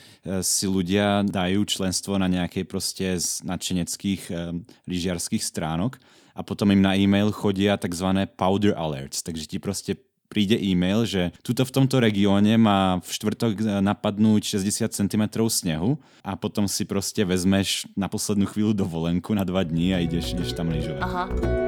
si 0.42 0.66
ľudia 0.66 1.22
dajú 1.22 1.62
členstvo 1.62 2.18
na 2.18 2.27
nejakej 2.27 2.66
proste 2.66 3.07
z 3.22 3.46
nadšeneckých 3.46 4.22
e, 4.29 4.35
lyžiarských 4.90 5.42
stránok 5.46 6.03
a 6.37 6.42
potom 6.42 6.75
im 6.75 6.83
na 6.83 6.99
e-mail 6.99 7.31
chodia 7.33 7.79
tzv. 7.79 8.29
powder 8.35 8.75
alerts, 8.75 9.22
takže 9.22 9.46
ti 9.46 9.62
proste 9.62 9.96
príde 10.29 10.59
e-mail, 10.59 11.07
že 11.07 11.35
tuto 11.41 11.65
v 11.65 11.75
tomto 11.75 11.99
regióne 11.99 12.59
má 12.59 12.99
v 13.03 13.09
štvrtok 13.09 13.53
e, 13.57 13.65
napadnúť 13.83 14.59
60 14.59 14.93
cm 14.93 15.25
snehu 15.47 15.99
a 16.23 16.35
potom 16.35 16.67
si 16.67 16.85
proste 16.85 17.23
vezmeš 17.23 17.87
na 17.95 18.07
poslednú 18.11 18.47
chvíľu 18.51 18.77
dovolenku 18.87 19.33
na 19.33 19.47
dva 19.47 19.62
dní 19.62 19.95
a 19.95 20.03
ideš, 20.03 20.37
ideš 20.37 20.55
tam 20.55 20.71
lyžovať. 20.71 21.03
Aha. 21.03 21.65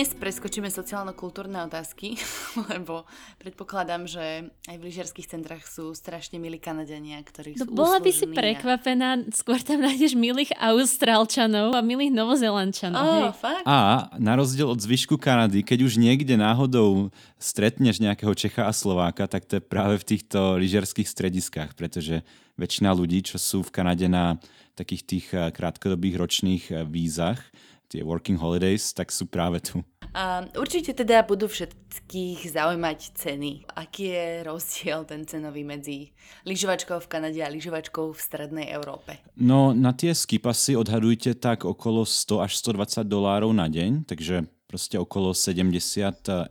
Dnes 0.00 0.16
preskočíme 0.16 0.72
sociálno-kultúrne 0.72 1.60
otázky, 1.68 2.16
lebo 2.72 3.04
predpokladám, 3.36 4.08
že 4.08 4.48
aj 4.64 4.76
v 4.80 4.82
lyžiarských 4.88 5.28
centrách 5.28 5.68
sú 5.68 5.92
strašne 5.92 6.40
milí 6.40 6.56
Kanadania, 6.56 7.20
ktorí 7.20 7.60
sú 7.60 7.68
no, 7.68 7.76
Bola 7.76 8.00
by 8.00 8.08
si 8.08 8.24
prekvapená, 8.24 9.20
a... 9.20 9.28
skôr 9.36 9.60
tam 9.60 9.84
nájdeš 9.84 10.16
milých 10.16 10.56
Austrálčanov 10.56 11.76
a 11.76 11.84
milých 11.84 12.16
Novozelandčanov. 12.16 12.96
Oh, 12.96 13.28
fakt? 13.36 13.68
A 13.68 14.08
na 14.16 14.40
rozdiel 14.40 14.72
od 14.72 14.80
zvyšku 14.80 15.20
Kanady, 15.20 15.60
keď 15.60 15.84
už 15.84 16.00
niekde 16.00 16.32
náhodou 16.32 17.12
stretneš 17.36 18.00
nejakého 18.00 18.32
Čecha 18.32 18.64
a 18.64 18.72
Slováka, 18.72 19.28
tak 19.28 19.44
to 19.44 19.60
je 19.60 19.68
práve 19.68 20.00
v 20.00 20.16
týchto 20.16 20.56
lyžiarských 20.56 21.12
strediskách, 21.12 21.76
pretože 21.76 22.24
väčšina 22.56 22.96
ľudí, 22.96 23.20
čo 23.20 23.36
sú 23.36 23.60
v 23.60 23.68
Kanade 23.68 24.08
na 24.08 24.40
takých 24.80 25.02
tých 25.04 25.26
eh, 25.36 25.52
krátkodobých 25.52 26.16
ročných 26.16 26.64
eh, 26.72 26.88
vízach, 26.88 27.44
tie 27.90 28.06
working 28.06 28.38
holidays, 28.38 28.94
tak 28.94 29.10
sú 29.10 29.26
práve 29.26 29.58
tu. 29.58 29.82
A 30.10 30.42
určite 30.58 30.90
teda 30.90 31.22
budú 31.22 31.46
všetkých 31.46 32.50
zaujímať 32.50 32.98
ceny. 33.14 33.70
Aký 33.78 34.10
je 34.10 34.42
rozdiel 34.42 35.06
ten 35.06 35.22
cenový 35.22 35.62
medzi 35.62 36.10
lyžovačkou 36.46 36.98
v 36.98 37.10
Kanade 37.10 37.38
a 37.42 37.50
lyžovačkou 37.50 38.10
v 38.10 38.18
strednej 38.18 38.66
Európe? 38.74 39.22
No 39.38 39.70
na 39.70 39.94
tie 39.94 40.10
skipasy 40.10 40.74
odhadujte 40.74 41.38
tak 41.38 41.62
okolo 41.62 42.02
100 42.02 42.46
až 42.46 42.52
120 42.58 43.06
dolárov 43.06 43.54
na 43.54 43.70
deň, 43.70 44.06
takže 44.10 44.50
proste 44.66 44.98
okolo 44.98 45.34
70 45.34 45.70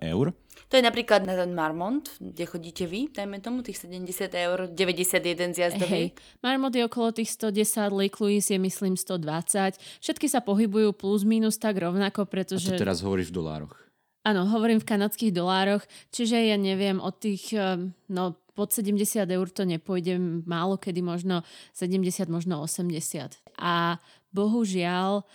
eur. 0.03 0.31
To 0.69 0.77
je 0.77 0.85
napríklad 0.85 1.25
na 1.25 1.33
ten 1.33 1.49
Marmont, 1.57 2.05
kde 2.21 2.45
chodíte 2.45 2.85
vy, 2.85 3.09
dajme 3.09 3.41
tomu 3.41 3.65
tých 3.65 3.81
70 3.89 4.29
eur, 4.37 4.69
91 4.69 5.57
zjazdový. 5.57 6.13
Hey, 6.13 6.17
Marmont 6.45 6.69
je 6.69 6.85
okolo 6.85 7.09
tých 7.09 7.33
110, 7.33 7.89
Lake 7.89 8.21
Louise 8.21 8.53
je 8.53 8.61
myslím 8.61 8.93
120. 8.93 9.81
Všetky 9.81 10.29
sa 10.29 10.45
pohybujú 10.45 10.93
plus 10.93 11.25
minus 11.25 11.57
tak 11.57 11.81
rovnako, 11.81 12.29
pretože... 12.29 12.69
A 12.69 12.77
to 12.77 12.85
teraz 12.85 13.01
hovoríš 13.01 13.33
v 13.33 13.41
dolároch. 13.41 13.73
Áno, 14.21 14.45
hovorím 14.45 14.77
v 14.77 14.89
kanadských 14.93 15.33
dolároch, 15.33 15.81
čiže 16.13 16.37
ja 16.37 16.53
neviem, 16.59 17.01
od 17.01 17.17
tých, 17.17 17.49
eh, 17.57 17.81
no 18.13 18.37
pod 18.53 18.69
70 18.69 19.25
eur 19.25 19.47
to 19.49 19.63
nepôjde, 19.63 20.19
málo 20.43 20.75
kedy 20.75 20.99
možno 20.99 21.47
70, 21.71 22.27
možno 22.27 22.59
80. 22.61 23.39
A 23.55 23.97
bohužiaľ 24.29 25.25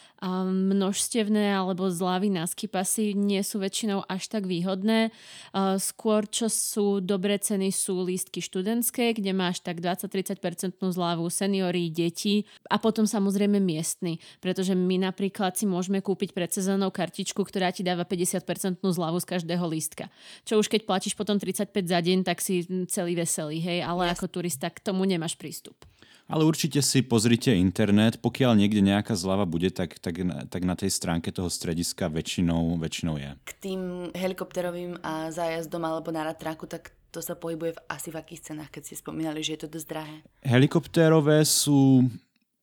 množstevné 0.50 1.52
alebo 1.52 1.92
zľavy 1.92 2.33
na 2.33 2.48
skipasy 2.48 3.12
nie 3.12 3.44
sú 3.44 3.61
väčšinou 3.61 4.09
až 4.09 4.33
tak 4.33 4.48
výhodné. 4.48 5.12
Skôr, 5.76 6.24
čo 6.24 6.48
sú 6.48 7.04
dobré 7.04 7.37
ceny, 7.37 7.68
sú 7.68 8.00
lístky 8.00 8.40
študentské, 8.40 9.12
kde 9.18 9.37
máš 9.37 9.61
tak 9.61 9.85
20-30% 9.85 10.80
zľavu 10.80 11.28
seniory, 11.28 11.92
deti 11.92 12.48
a 12.72 12.80
potom 12.80 13.04
samozrejme 13.04 13.61
miestny, 13.61 14.16
pretože 14.40 14.72
my 14.72 15.12
napríklad 15.12 15.59
si 15.59 15.68
môžeme 15.68 16.00
kúpiť 16.00 16.33
pred 16.33 16.48
sezónou 16.48 16.88
kartičku, 16.88 17.44
ktorá 17.44 17.68
ti 17.74 17.85
dáva 17.85 18.09
50% 18.09 18.80
zľavu 18.80 19.20
z 19.20 19.26
každého 19.28 19.64
lístka. 19.68 20.09
Čo 20.48 20.62
už 20.62 20.72
keď 20.72 20.88
platíš 20.88 21.12
potom 21.18 21.37
35 21.37 21.68
za 21.85 22.00
deň, 22.00 22.18
tak 22.24 22.40
si 22.40 22.64
celý 22.88 23.12
veselý, 23.18 23.61
hej, 23.61 23.85
ale 23.85 24.09
yes. 24.09 24.16
ako 24.16 24.40
turista 24.40 24.72
k 24.72 24.80
tomu 24.80 25.04
nemáš 25.04 25.37
prístup. 25.37 25.76
Ale 26.24 26.48
určite 26.48 26.80
si 26.80 27.04
pozrite 27.04 27.52
internet, 27.52 28.16
pokiaľ 28.24 28.56
niekde 28.56 28.80
nejaká 28.80 29.12
zľava 29.12 29.44
bude, 29.44 29.68
tak, 29.68 30.00
tak, 30.00 30.24
tak 30.48 30.62
na 30.64 30.72
tej 30.72 30.88
stránke 30.88 31.28
toho 31.28 31.52
strediska 31.52 32.08
väčšinou, 32.08 32.80
väčšinou 32.80 33.20
je. 33.20 33.30
K 33.44 33.52
tým 33.60 33.80
helikopterovým 34.16 35.04
a 35.04 35.28
zájazdom 35.28 35.84
alebo 35.84 36.08
na 36.08 36.24
ratraku, 36.24 36.64
tak 36.64 36.96
to 37.12 37.20
sa 37.20 37.37
pohybuje 37.37 37.76
v, 37.76 37.80
asi 37.92 38.08
v 38.08 38.18
akých 38.18 38.40
cenách, 38.50 38.72
keď 38.72 38.82
ste 38.88 38.96
spomínali, 38.98 39.44
že 39.44 39.54
je 39.54 39.60
to 39.68 39.78
dosť 39.78 39.87
drahé? 39.87 40.16
Helikoptérové 40.42 41.44
sú 41.44 42.08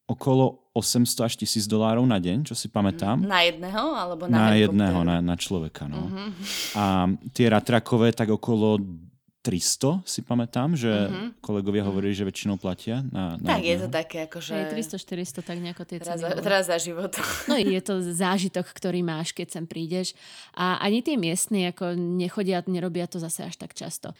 okolo 0.10 0.68
800 0.76 1.28
až 1.28 1.34
1000 1.40 1.72
dolárov 1.72 2.04
na 2.04 2.20
deň, 2.20 2.52
čo 2.52 2.56
si 2.58 2.68
pamätám. 2.68 3.24
Na 3.24 3.48
jedného? 3.48 3.96
Alebo 3.96 4.28
na, 4.28 4.52
na 4.52 4.60
jedného, 4.60 5.08
na, 5.08 5.24
na 5.24 5.36
človeka. 5.40 5.88
No. 5.88 6.12
Uh-huh. 6.12 6.32
A 6.76 6.84
tie 7.32 7.48
ratrakové 7.48 8.12
tak 8.12 8.28
okolo 8.28 8.80
300 9.42 10.06
si 10.06 10.22
pamätám, 10.22 10.78
že 10.78 10.90
uh-huh. 10.90 11.34
kolegovia 11.42 11.82
hovorili, 11.82 12.14
že 12.14 12.22
väčšinou 12.22 12.62
platia. 12.62 13.02
Na, 13.10 13.42
na 13.42 13.58
tak 13.58 13.66
jedného. 13.66 13.70
je 13.70 13.76
to 13.82 13.88
také 13.90 14.18
akože... 14.30 14.54
Hey, 14.54 14.78
300-400, 14.78 15.42
tak 15.42 15.58
nejako 15.58 15.84
tie 15.90 15.98
teraz, 15.98 16.22
ceny. 16.22 16.46
Teraz 16.46 16.64
za 16.70 16.78
život. 16.78 17.12
No 17.50 17.58
je 17.58 17.82
to 17.82 18.06
zážitok, 18.24 18.70
ktorý 18.70 19.02
máš, 19.02 19.34
keď 19.34 19.58
sem 19.58 19.66
prídeš. 19.66 20.14
A 20.54 20.78
ani 20.78 21.02
tie 21.02 21.18
miestni 21.18 21.74
ako 21.74 21.98
nechodia, 21.98 22.62
nerobia 22.70 23.10
to 23.10 23.18
zase 23.18 23.50
až 23.50 23.58
tak 23.58 23.74
často. 23.74 24.14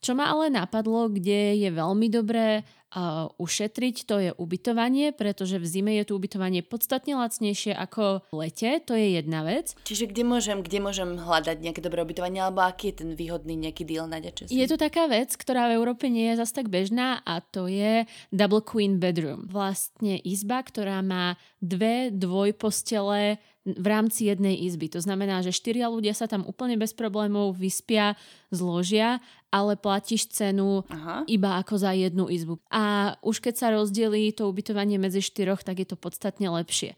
Čo 0.00 0.12
ma 0.14 0.30
ale 0.30 0.52
napadlo, 0.52 1.08
kde 1.08 1.56
je 1.56 1.70
veľmi 1.72 2.06
dobré 2.12 2.62
uh, 2.62 3.28
ušetriť, 3.36 3.96
to 4.06 4.16
je 4.20 4.30
ubytovanie, 4.36 5.10
pretože 5.12 5.60
v 5.60 5.66
zime 5.66 5.92
je 5.98 6.08
tu 6.08 6.12
ubytovanie 6.14 6.60
podstatne 6.64 7.16
lacnejšie 7.16 7.74
ako 7.74 8.24
v 8.30 8.34
lete, 8.46 8.80
to 8.84 8.92
je 8.94 9.16
jedna 9.18 9.42
vec. 9.42 9.72
Čiže 9.84 10.08
kde 10.12 10.22
môžem, 10.24 10.58
kde 10.60 10.78
môžem 10.80 11.10
hľadať 11.16 11.56
nejaké 11.60 11.80
dobré 11.80 12.04
ubytovanie, 12.04 12.40
alebo 12.44 12.64
aký 12.64 12.92
je 12.92 13.04
ten 13.04 13.10
výhodný 13.16 13.56
nejaký 13.56 13.82
deal 13.84 14.06
na 14.06 14.20
ďačo? 14.22 14.48
Je 14.48 14.66
tu 14.68 14.76
taká 14.78 15.08
vec, 15.10 15.32
ktorá 15.34 15.68
v 15.72 15.76
Európe 15.80 16.08
nie 16.08 16.32
je 16.32 16.40
zas 16.40 16.52
tak 16.52 16.72
bežná 16.72 17.20
a 17.24 17.44
to 17.44 17.66
je 17.66 18.04
double 18.30 18.62
queen 18.62 19.02
bedroom. 19.02 19.48
Vlastne 19.48 20.20
izba, 20.22 20.62
ktorá 20.62 21.02
má 21.02 21.40
dve 21.60 22.12
dvojpostele 22.12 23.42
v 23.66 23.86
rámci 23.90 24.30
jednej 24.30 24.54
izby. 24.62 24.86
To 24.94 25.02
znamená, 25.02 25.42
že 25.42 25.50
štyria 25.50 25.90
ľudia 25.90 26.14
sa 26.14 26.30
tam 26.30 26.46
úplne 26.46 26.78
bez 26.78 26.94
problémov 26.94 27.58
vyspia, 27.58 28.14
zložia, 28.54 29.18
ale 29.56 29.80
platíš 29.80 30.28
cenu 30.28 30.84
Aha. 30.92 31.24
iba 31.24 31.56
ako 31.56 31.80
za 31.80 31.96
jednu 31.96 32.28
izbu. 32.28 32.60
A 32.68 33.16
už 33.24 33.40
keď 33.40 33.54
sa 33.56 33.68
rozdelí 33.72 34.36
to 34.36 34.44
ubytovanie 34.44 35.00
medzi 35.00 35.24
štyroch, 35.24 35.64
tak 35.64 35.80
je 35.80 35.88
to 35.88 35.96
podstatne 35.96 36.52
lepšie. 36.52 36.92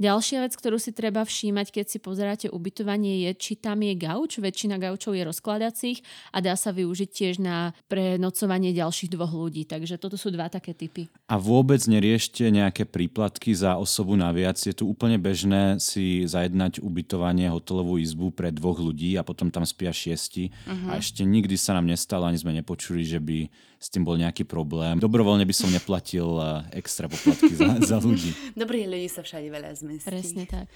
Ďalšia 0.00 0.48
vec, 0.48 0.56
ktorú 0.56 0.80
si 0.80 0.96
treba 0.96 1.20
všímať, 1.28 1.76
keď 1.76 1.86
si 1.92 1.98
pozeráte 2.00 2.48
ubytovanie, 2.48 3.28
je, 3.28 3.30
či 3.36 3.52
tam 3.52 3.84
je 3.84 3.92
gauč. 3.92 4.40
Väčšina 4.40 4.80
gaučov 4.80 5.12
je 5.12 5.28
rozkladacích 5.28 6.00
a 6.32 6.40
dá 6.40 6.56
sa 6.56 6.72
využiť 6.72 7.08
tiež 7.12 7.34
na 7.36 7.76
prenocovanie 7.84 8.72
ďalších 8.72 9.12
dvoch 9.12 9.36
ľudí. 9.36 9.68
Takže 9.68 10.00
toto 10.00 10.16
sú 10.16 10.32
dva 10.32 10.48
také 10.48 10.72
typy. 10.72 11.12
A 11.28 11.36
vôbec 11.36 11.84
neriešte 11.84 12.48
nejaké 12.48 12.88
príplatky 12.88 13.52
za 13.52 13.76
osobu 13.76 14.16
naviac. 14.16 14.56
Je 14.56 14.72
tu 14.72 14.88
úplne 14.88 15.20
bežné 15.20 15.76
si 15.76 16.24
zajednať 16.24 16.80
ubytovanie, 16.80 17.52
hotelovú 17.52 18.00
izbu 18.00 18.32
pre 18.32 18.48
dvoch 18.48 18.80
ľudí 18.80 19.20
a 19.20 19.22
potom 19.22 19.52
tam 19.52 19.68
spia 19.68 19.92
šiesti. 19.92 20.48
Uh-huh. 20.48 20.96
A 20.96 21.04
ešte 21.04 21.28
nikdy 21.28 21.60
sa 21.60 21.76
nám 21.76 21.84
nestalo, 21.84 22.24
ani 22.24 22.40
sme 22.40 22.56
nepočuli, 22.56 23.04
že 23.04 23.20
by 23.20 23.52
s 23.80 23.88
tým 23.88 24.04
bol 24.04 24.20
nejaký 24.20 24.44
problém. 24.44 25.00
Dobrovoľne 25.00 25.48
by 25.48 25.56
som 25.56 25.72
neplatil 25.72 26.36
eh, 26.36 26.84
extra 26.84 27.08
poplatky 27.08 27.48
za, 27.56 27.80
za 27.80 27.96
ľudí. 27.96 28.36
Dobrých 28.60 28.86
ľudí 28.92 29.08
sa 29.08 29.24
všade 29.24 29.48
veľa 29.48 29.72
zmestí. 29.98 30.10
Presne 30.12 30.44
tak. 30.46 30.66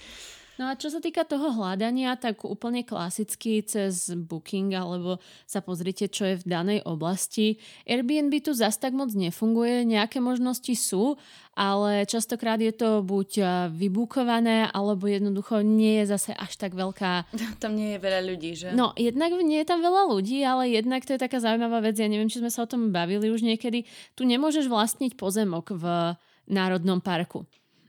No 0.55 0.71
a 0.71 0.79
čo 0.79 0.87
sa 0.87 1.03
týka 1.03 1.27
toho 1.27 1.51
hľadania, 1.51 2.15
tak 2.15 2.47
úplne 2.47 2.87
klasicky 2.87 3.59
cez 3.59 4.15
Booking 4.15 4.71
alebo 4.71 5.19
sa 5.43 5.59
pozrite, 5.59 6.07
čo 6.07 6.23
je 6.31 6.39
v 6.39 6.47
danej 6.47 6.79
oblasti. 6.87 7.59
Airbnb 7.83 8.31
tu 8.39 8.55
zas 8.55 8.79
tak 8.79 8.95
moc 8.95 9.11
nefunguje, 9.11 9.83
nejaké 9.83 10.23
možnosti 10.23 10.71
sú, 10.79 11.19
ale 11.59 12.07
častokrát 12.07 12.55
je 12.63 12.71
to 12.71 13.03
buď 13.03 13.43
vybukované, 13.75 14.71
alebo 14.71 15.11
jednoducho 15.11 15.59
nie 15.59 15.99
je 16.03 16.15
zase 16.15 16.31
až 16.31 16.55
tak 16.55 16.71
veľká... 16.71 17.27
Tam 17.63 17.75
nie 17.75 17.95
je 17.95 17.99
veľa 17.99 18.21
ľudí, 18.23 18.51
že? 18.55 18.71
No, 18.71 18.95
jednak 18.95 19.35
nie 19.35 19.59
je 19.59 19.67
tam 19.67 19.83
veľa 19.83 20.07
ľudí, 20.07 20.39
ale 20.43 20.71
jednak 20.71 21.03
to 21.03 21.15
je 21.15 21.19
taká 21.19 21.43
zaujímavá 21.43 21.83
vec, 21.83 21.99
ja 21.99 22.07
neviem, 22.07 22.31
či 22.31 22.39
sme 22.39 22.51
sa 22.51 22.63
o 22.63 22.71
tom 22.71 22.95
bavili 22.95 23.27
už 23.27 23.43
niekedy. 23.43 23.83
Tu 24.15 24.23
nemôžeš 24.23 24.71
vlastniť 24.71 25.19
pozemok 25.19 25.75
v 25.75 26.15
Národnom 26.47 27.03
parku 27.03 27.43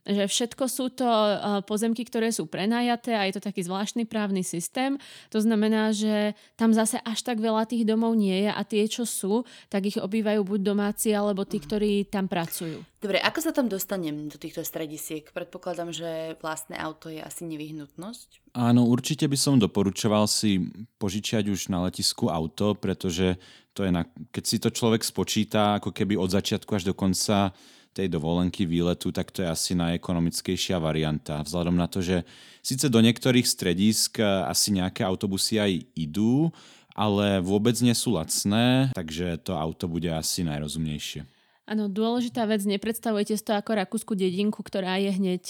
že 0.06 0.30
všetko 0.30 0.64
sú 0.70 0.94
to 0.94 1.04
uh, 1.04 1.60
pozemky, 1.66 2.06
ktoré 2.06 2.30
sú 2.30 2.46
prenajaté 2.46 3.18
a 3.18 3.26
je 3.26 3.36
to 3.36 3.42
taký 3.42 3.66
zvláštny 3.66 4.06
právny 4.06 4.46
systém. 4.46 4.96
To 5.34 5.42
znamená, 5.42 5.90
že 5.90 6.38
tam 6.54 6.70
zase 6.70 7.02
až 7.02 7.26
tak 7.26 7.42
veľa 7.42 7.66
tých 7.66 7.82
domov 7.82 8.14
nie 8.14 8.46
je 8.46 8.50
a 8.54 8.62
tie, 8.62 8.86
čo 8.86 9.02
sú, 9.02 9.42
tak 9.66 9.90
ich 9.90 9.98
obývajú 9.98 10.46
buď 10.46 10.60
domáci 10.62 11.10
alebo 11.10 11.42
tí, 11.42 11.58
ktorí 11.58 12.06
tam 12.06 12.30
pracujú. 12.30 12.86
Dobre, 12.96 13.20
ako 13.20 13.38
sa 13.38 13.52
tam 13.52 13.68
dostanem 13.68 14.26
do 14.26 14.40
týchto 14.40 14.64
stredisiek? 14.64 15.28
Predpokladám, 15.30 15.92
že 15.92 16.34
vlastné 16.40 16.74
auto 16.80 17.06
je 17.12 17.20
asi 17.20 17.44
nevyhnutnosť. 17.46 18.56
Áno, 18.56 18.88
určite 18.88 19.28
by 19.28 19.36
som 19.36 19.60
doporučoval 19.60 20.24
si 20.26 20.72
požičiať 20.96 21.52
už 21.52 21.68
na 21.68 21.84
letisku 21.86 22.32
auto, 22.32 22.72
pretože 22.72 23.36
to 23.76 23.84
je 23.84 23.92
na, 23.92 24.08
keď 24.32 24.44
si 24.48 24.56
to 24.56 24.72
človek 24.72 25.04
spočíta 25.04 25.76
ako 25.76 25.92
keby 25.92 26.16
od 26.16 26.32
začiatku 26.32 26.72
až 26.72 26.88
do 26.88 26.94
konca 26.96 27.52
tej 27.96 28.12
dovolenky 28.12 28.68
výletu, 28.68 29.08
tak 29.08 29.32
to 29.32 29.40
je 29.40 29.48
asi 29.48 29.72
najekonomickejšia 29.72 30.76
varianta. 30.76 31.40
Vzhľadom 31.40 31.80
na 31.80 31.88
to, 31.88 32.04
že 32.04 32.28
síce 32.60 32.92
do 32.92 33.00
niektorých 33.00 33.48
stredísk 33.48 34.20
eh, 34.20 34.28
asi 34.44 34.76
nejaké 34.76 35.00
autobusy 35.00 35.56
aj 35.56 35.72
idú, 35.96 36.52
ale 36.92 37.40
vôbec 37.40 37.76
nie 37.80 37.96
sú 37.96 38.16
lacné, 38.16 38.92
takže 38.92 39.40
to 39.40 39.56
auto 39.56 39.88
bude 39.88 40.08
asi 40.12 40.44
najrozumnejšie. 40.44 41.24
Áno, 41.66 41.90
dôležitá 41.90 42.46
vec, 42.46 42.62
nepredstavujte 42.62 43.34
si 43.34 43.42
to 43.42 43.50
ako 43.50 43.74
rakúsku 43.74 44.14
dedinku, 44.14 44.62
ktorá 44.62 45.02
je 45.02 45.10
hneď 45.10 45.44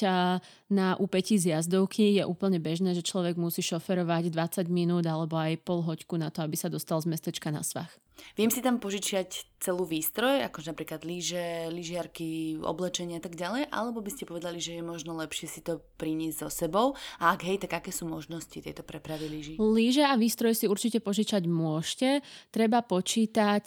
na 0.73 0.97
úpetí 0.97 1.37
z 1.37 1.53
jazdovky. 1.53 2.17
Je 2.17 2.25
úplne 2.25 2.57
bežné, 2.57 2.97
že 2.97 3.05
človek 3.05 3.37
musí 3.37 3.61
šoferovať 3.61 4.33
20 4.33 4.65
minút 4.73 5.05
alebo 5.05 5.37
aj 5.37 5.61
pol 5.61 5.85
hoďku 5.85 6.17
na 6.17 6.33
to, 6.33 6.41
aby 6.41 6.57
sa 6.57 6.73
dostal 6.73 7.05
z 7.05 7.13
mestečka 7.13 7.53
na 7.53 7.61
svach. 7.61 7.93
Viem 8.37 8.53
si 8.53 8.61
tam 8.61 8.81
požičiať 8.81 9.61
celú 9.61 9.89
výstroj, 9.89 10.45
ako 10.45 10.65
napríklad 10.69 11.05
lyže, 11.05 11.73
lyžiarky, 11.73 12.61
oblečenie 12.61 13.21
a 13.21 13.23
tak 13.25 13.37
ďalej, 13.37 13.73
alebo 13.73 14.05
by 14.05 14.11
ste 14.13 14.29
povedali, 14.29 14.61
že 14.61 14.77
je 14.77 14.83
možno 14.85 15.17
lepšie 15.17 15.49
si 15.49 15.61
to 15.65 15.81
priniesť 15.97 16.45
so 16.45 16.49
sebou? 16.53 16.87
A 17.21 17.33
ak 17.33 17.47
hej, 17.47 17.63
tak 17.63 17.81
aké 17.81 17.93
sú 17.93 18.05
možnosti 18.09 18.53
tejto 18.53 18.85
prepravy 18.85 19.29
lyží? 19.29 19.55
Lyže 19.57 20.05
a 20.05 20.17
výstroj 20.17 20.53
si 20.53 20.69
určite 20.69 21.01
požičať 21.01 21.49
môžete. 21.49 22.21
Treba 22.53 22.85
počítať 22.85 23.65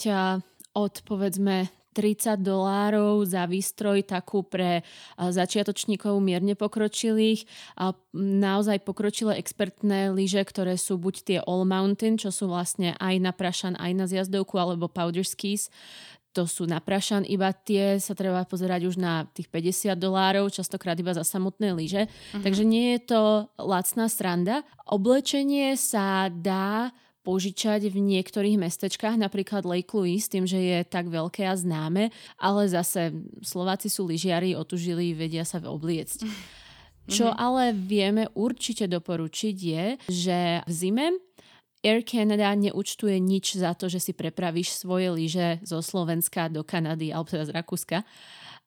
od 0.77 0.93
povedzme 1.05 1.78
30 1.99 2.39
dolárov 2.39 3.27
za 3.27 3.43
výstroj 3.43 4.07
takú 4.07 4.47
pre 4.47 4.87
začiatočníkov 5.19 6.15
mierne 6.23 6.55
pokročilých 6.55 7.43
a 7.75 7.91
naozaj 8.15 8.87
pokročilé 8.87 9.35
expertné 9.35 10.15
lyže, 10.15 10.39
ktoré 10.47 10.79
sú 10.79 10.95
buď 10.95 11.15
tie 11.27 11.37
All 11.43 11.67
Mountain, 11.67 12.15
čo 12.15 12.31
sú 12.31 12.47
vlastne 12.47 12.95
aj 13.03 13.19
na 13.19 13.35
prašan, 13.35 13.75
aj 13.75 13.91
na 13.91 14.07
zjazdovku, 14.07 14.55
alebo 14.55 14.87
powder 14.87 15.27
skis, 15.27 15.67
to 16.29 16.45
sú 16.45 16.69
na 16.69 16.77
prašan, 16.77 17.25
iba 17.25 17.49
tie 17.51 17.97
sa 17.97 18.13
treba 18.13 18.45
pozerať 18.45 18.85
už 18.85 19.01
na 19.01 19.25
tých 19.33 19.49
50 19.49 19.97
dolárov, 19.97 20.53
častokrát 20.53 20.93
iba 20.95 21.09
za 21.11 21.25
samotné 21.25 21.73
lyže. 21.73 22.05
Uh-huh. 22.05 22.45
Takže 22.45 22.63
nie 22.63 22.95
je 22.95 22.99
to 23.11 23.21
lacná 23.57 24.05
sranda. 24.05 24.61
Oblečenie 24.85 25.73
sa 25.73 26.29
dá 26.29 26.93
požičať 27.29 27.93
v 27.93 28.01
niektorých 28.01 28.57
mestečkách, 28.57 29.21
napríklad 29.21 29.61
Lake 29.61 29.93
Louise, 29.93 30.25
tým, 30.25 30.49
že 30.49 30.57
je 30.57 30.81
tak 30.81 31.13
veľké 31.13 31.45
a 31.45 31.53
známe, 31.53 32.09
ale 32.41 32.61
zase 32.65 33.13
Slováci 33.45 33.85
sú 33.85 34.09
lyžiari, 34.09 34.57
otužili, 34.57 35.13
vedia 35.13 35.45
sa 35.45 35.61
obliecť. 35.61 36.25
Čo 37.05 37.29
mm-hmm. 37.29 37.45
ale 37.45 37.63
vieme 37.77 38.23
určite 38.33 38.89
doporučiť 38.89 39.55
je, 39.61 39.85
že 40.09 40.65
v 40.65 40.71
zime 40.73 41.05
Air 41.85 42.01
Canada 42.03 42.49
neúčtuje 42.57 43.21
nič 43.21 43.61
za 43.61 43.77
to, 43.77 43.87
že 43.87 44.01
si 44.01 44.11
prepravíš 44.11 44.73
svoje 44.73 45.13
lyže 45.13 45.61
zo 45.63 45.79
Slovenska 45.85 46.49
do 46.49 46.65
Kanady 46.65 47.13
alebo 47.13 47.29
teda 47.29 47.45
z 47.47 47.55
Rakúska 47.55 47.97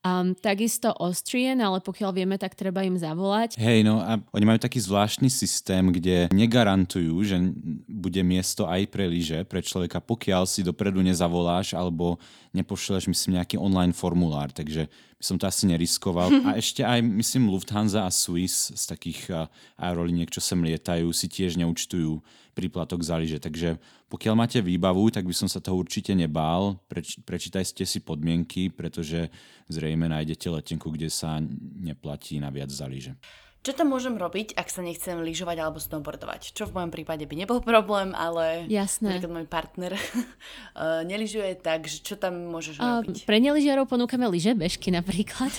Um, 0.03 0.35
takisto 0.35 0.91
Austrian, 0.99 1.63
ale 1.63 1.79
pokiaľ 1.79 2.11
vieme, 2.11 2.35
tak 2.35 2.59
treba 2.59 2.83
im 2.83 2.99
zavolať. 2.99 3.55
Hej, 3.55 3.87
no 3.87 4.03
a 4.03 4.19
oni 4.35 4.43
majú 4.43 4.59
taký 4.59 4.83
zvláštny 4.83 5.31
systém, 5.31 5.95
kde 5.95 6.27
negarantujú, 6.35 7.23
že 7.23 7.39
bude 7.87 8.19
miesto 8.27 8.67
aj 8.67 8.91
pre 8.91 9.07
lyže, 9.07 9.47
pre 9.47 9.63
človeka, 9.63 10.03
pokiaľ 10.03 10.43
si 10.51 10.67
dopredu 10.67 10.99
nezavoláš 11.07 11.79
alebo 11.79 12.19
nepošleš, 12.51 13.07
myslím, 13.07 13.39
nejaký 13.39 13.63
online 13.63 13.95
formulár. 13.95 14.51
Takže 14.51 14.91
by 14.91 15.23
som 15.23 15.39
to 15.39 15.47
asi 15.47 15.71
neriskoval. 15.71 16.35
A 16.51 16.59
ešte 16.59 16.83
aj, 16.83 16.99
myslím, 16.99 17.55
Lufthansa 17.55 18.03
a 18.03 18.11
Swiss 18.11 18.75
z 18.75 18.83
takých 18.91 19.47
aeroliniek, 19.79 20.27
čo 20.35 20.43
sem 20.43 20.59
lietajú, 20.59 21.15
si 21.15 21.31
tiež 21.31 21.55
neúčtujú 21.63 22.19
príplatok 22.53 23.01
za 23.01 23.17
lyže. 23.17 23.41
Takže 23.41 23.81
pokiaľ 24.13 24.35
máte 24.37 24.61
výbavu, 24.61 25.09
tak 25.09 25.25
by 25.25 25.35
som 25.35 25.49
sa 25.49 25.59
toho 25.59 25.81
určite 25.81 26.13
nebál. 26.13 26.79
Preč, 26.87 27.17
prečítajte 27.25 27.85
si 27.89 28.05
podmienky, 28.05 28.69
pretože 28.69 29.33
zrejme 29.73 30.09
nájdete 30.09 30.53
letenku, 30.53 30.93
kde 30.93 31.09
sa 31.09 31.41
neplatí 31.81 32.37
na 32.39 32.53
viac 32.53 32.69
za 32.69 32.85
lyže. 32.85 33.17
Čo 33.63 33.79
tam 33.79 33.95
môžem 33.95 34.19
robiť, 34.19 34.59
ak 34.59 34.67
sa 34.75 34.83
nechcem 34.83 35.23
lyžovať 35.23 35.63
alebo 35.63 35.79
snowboardovať? 35.79 36.51
Čo 36.51 36.67
v 36.67 36.83
mojom 36.83 36.91
prípade 36.91 37.23
by 37.31 37.35
nebol 37.47 37.63
problém, 37.71 38.11
ale 38.11 38.67
Jasné. 38.67 39.23
napríklad 39.23 39.31
môj 39.31 39.47
partner 39.47 39.93
uh, 39.95 41.07
nelyžuje, 41.11 41.63
tak 41.63 41.87
čo 41.87 42.19
tam 42.19 42.51
môžeš 42.51 42.83
uh, 42.83 43.07
robiť? 43.07 43.23
Pre 43.23 43.39
nelyžiarov 43.39 43.87
ponúkame 43.87 44.27
lyže, 44.27 44.59
bežky 44.59 44.91
napríklad. 44.91 45.55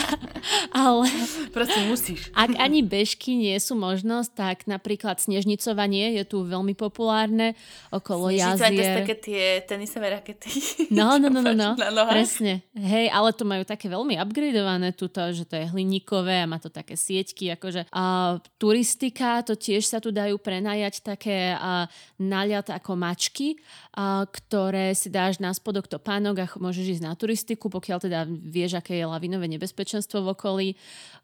ale... 0.72 1.12
Proste 1.52 1.84
musíš. 1.84 2.32
ak 2.32 2.56
ani 2.56 2.80
bežky 2.80 3.36
nie 3.36 3.56
sú 3.60 3.76
možnosť, 3.76 4.30
tak 4.32 4.56
napríklad 4.64 5.20
snežnicovanie 5.20 6.16
je 6.16 6.24
tu 6.24 6.40
veľmi 6.40 6.72
populárne 6.72 7.52
okolo 7.92 8.32
jazier. 8.32 8.80
To 8.80 8.80
sú 8.80 9.00
také 9.04 9.16
tie 9.20 9.44
tenisové 9.60 10.08
rakety. 10.08 10.48
No, 10.88 11.20
no, 11.20 11.28
no, 11.28 11.44
no, 11.44 11.52
no. 11.52 11.76
presne. 12.08 12.64
Hej, 12.72 13.12
ale 13.12 13.36
to 13.36 13.44
majú 13.44 13.68
také 13.68 13.92
veľmi 13.92 14.16
upgradeované 14.16 14.96
tuto, 14.96 15.20
že 15.36 15.44
to 15.44 15.60
je 15.60 15.68
hliníkové 15.68 16.40
a 16.40 16.48
má 16.48 16.56
to 16.56 16.72
také 16.72 16.96
sieť 16.96 17.25
sieťky, 17.26 17.58
akože 17.58 17.90
a 17.90 18.38
turistika, 18.62 19.42
to 19.42 19.58
tiež 19.58 19.82
sa 19.82 19.98
tu 19.98 20.14
dajú 20.14 20.38
prenajať 20.38 21.02
také 21.02 21.50
a, 21.58 21.90
naliat 22.22 22.70
ako 22.70 22.94
mačky, 22.94 23.58
a, 23.98 24.22
ktoré 24.30 24.94
si 24.94 25.10
dáš 25.10 25.42
na 25.42 25.50
spodok 25.50 25.90
topánok 25.90 26.36
a 26.38 26.46
môžeš 26.54 27.00
ísť 27.00 27.02
na 27.02 27.18
turistiku, 27.18 27.66
pokiaľ 27.66 27.98
teda 28.06 28.20
vieš, 28.30 28.78
aké 28.78 29.02
je 29.02 29.10
lavinové 29.10 29.50
nebezpečenstvo 29.50 30.22
v 30.22 30.30
okolí. 30.38 30.68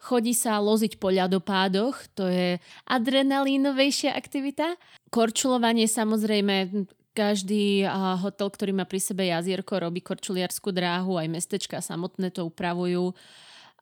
Chodí 0.02 0.34
sa 0.34 0.58
loziť 0.58 0.98
po 0.98 1.14
ľadopádoch, 1.14 2.18
to 2.18 2.26
je 2.26 2.58
adrenalínovejšia 2.90 4.10
aktivita. 4.18 4.74
Korčulovanie 5.14 5.86
samozrejme 5.86 6.88
každý 7.12 7.84
hotel, 8.24 8.48
ktorý 8.48 8.72
má 8.72 8.88
pri 8.88 8.96
sebe 8.96 9.28
jazierko, 9.28 9.84
robí 9.84 10.00
korčuliarskú 10.00 10.72
dráhu, 10.72 11.20
aj 11.20 11.28
mestečka 11.28 11.84
samotné 11.84 12.32
to 12.32 12.48
upravujú. 12.48 13.12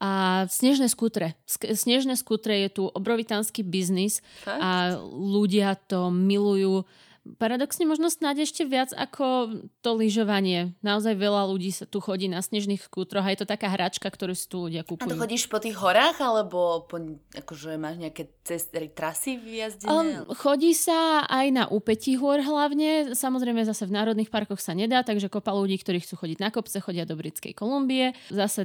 A 0.01 0.45
snežné 0.49 0.89
skútre. 0.89 1.37
Snežné 1.47 2.17
skútre 2.17 2.57
je 2.65 2.69
tu 2.73 2.83
obrovitánsky 2.89 3.61
biznis 3.61 4.25
Fakt? 4.41 4.57
a 4.57 4.97
ľudia 5.13 5.77
to 5.77 6.09
milujú. 6.09 6.89
Paradoxne 7.37 7.85
možno 7.85 8.09
snáď 8.09 8.49
ešte 8.49 8.65
viac 8.65 8.97
ako 8.97 9.61
to 9.85 9.91
lyžovanie. 9.93 10.73
Naozaj 10.81 11.21
veľa 11.21 11.53
ľudí 11.53 11.69
sa 11.69 11.85
tu 11.85 12.01
chodí 12.01 12.33
na 12.33 12.41
snežných 12.41 12.81
skútroch 12.81 13.21
a 13.21 13.29
je 13.29 13.45
to 13.45 13.47
taká 13.47 13.69
hračka, 13.69 14.09
ktorú 14.09 14.33
si 14.33 14.49
tu 14.49 14.65
ľudia 14.65 14.89
kúpujú. 14.89 15.05
A 15.05 15.13
to 15.13 15.21
chodíš 15.21 15.53
po 15.53 15.61
tých 15.61 15.77
horách 15.77 16.17
alebo 16.17 16.89
po, 16.89 16.97
akože 17.37 17.77
máš 17.77 18.01
nejaké 18.01 18.33
cesty, 18.41 18.89
trasy 18.89 19.37
vyjazdené? 19.37 19.93
Um, 19.93 20.33
chodí 20.33 20.73
sa 20.73 21.29
aj 21.29 21.47
na 21.53 21.65
úpetí 21.69 22.17
hôr 22.17 22.41
hlavne. 22.41 23.13
Samozrejme 23.13 23.69
zase 23.69 23.85
v 23.85 24.01
národných 24.01 24.33
parkoch 24.33 24.59
sa 24.65 24.73
nedá, 24.73 25.05
takže 25.05 25.29
kopa 25.29 25.53
ľudí, 25.53 25.77
ktorí 25.77 26.01
chcú 26.01 26.25
chodiť 26.25 26.41
na 26.41 26.49
kopce, 26.49 26.81
chodia 26.81 27.05
do 27.05 27.21
Britskej 27.21 27.53
Kolumbie. 27.53 28.17
Zase 28.33 28.65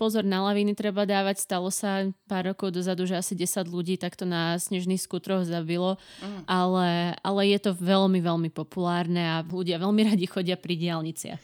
pozor 0.00 0.26
na 0.26 0.42
laviny 0.50 0.74
treba 0.74 1.06
dávať. 1.06 1.42
Stalo 1.42 1.70
sa 1.70 2.08
pár 2.26 2.52
rokov 2.52 2.74
dozadu, 2.74 3.06
že 3.06 3.18
asi 3.18 3.34
10 3.38 3.68
ľudí 3.68 3.96
takto 3.96 4.26
na 4.26 4.56
snežných 4.58 5.00
skutroch 5.00 5.46
zabilo, 5.46 6.00
mm. 6.20 6.48
ale, 6.48 7.16
ale 7.22 7.40
je 7.52 7.58
to 7.58 7.72
veľmi, 7.76 8.18
veľmi 8.18 8.50
populárne 8.50 9.22
a 9.22 9.36
ľudia 9.44 9.78
veľmi 9.78 10.02
radi 10.12 10.26
chodia 10.26 10.58
pri 10.58 10.74
diálniciach. 10.78 11.42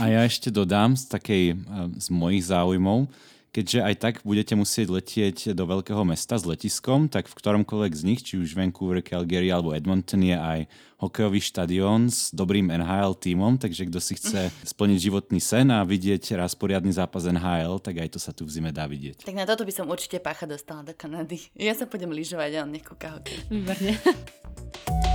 A 0.00 0.04
ja 0.08 0.20
ešte 0.24 0.48
dodám 0.48 0.96
z 0.96 1.04
takej 1.10 1.44
eh, 1.52 1.56
z 2.00 2.08
mojich 2.10 2.48
záujmov, 2.48 3.06
keďže 3.54 3.86
aj 3.86 3.94
tak 4.02 4.14
budete 4.26 4.58
musieť 4.58 4.90
letieť 4.90 5.54
do 5.54 5.62
veľkého 5.62 6.02
mesta 6.02 6.34
s 6.34 6.42
letiskom, 6.42 7.06
tak 7.06 7.30
v 7.30 7.38
ktoromkoľvek 7.38 7.92
z 7.94 8.02
nich, 8.02 8.20
či 8.26 8.42
už 8.42 8.58
Vancouver, 8.58 8.98
Calgary 8.98 9.54
alebo 9.54 9.70
Edmonton 9.70 10.26
je 10.26 10.34
aj 10.34 10.66
hokejový 10.98 11.38
štadión 11.38 12.10
s 12.10 12.34
dobrým 12.34 12.74
NHL 12.74 13.14
tímom, 13.14 13.54
takže 13.54 13.86
kto 13.86 14.02
si 14.02 14.18
chce 14.18 14.50
splniť 14.74 14.98
životný 14.98 15.38
sen 15.38 15.70
a 15.70 15.86
vidieť 15.86 16.34
raz 16.34 16.58
poriadny 16.58 16.90
zápas 16.90 17.30
NHL, 17.30 17.78
tak 17.78 18.02
aj 18.02 18.10
to 18.10 18.18
sa 18.18 18.34
tu 18.34 18.42
v 18.42 18.50
zime 18.50 18.74
dá 18.74 18.90
vidieť. 18.90 19.22
Tak 19.22 19.38
na 19.38 19.46
toto 19.46 19.62
by 19.62 19.70
som 19.70 19.86
určite 19.86 20.18
pácha 20.18 20.50
dostala 20.50 20.82
do 20.82 20.90
Kanady. 20.90 21.38
Ja 21.54 21.78
sa 21.78 21.86
pôjdem 21.86 22.10
lyžovať 22.10 22.58
a 22.58 22.66
on 22.66 22.74
nech 22.74 22.82
kúka 22.82 23.14
hokej. 23.14 23.38
Výborne. 23.46 23.94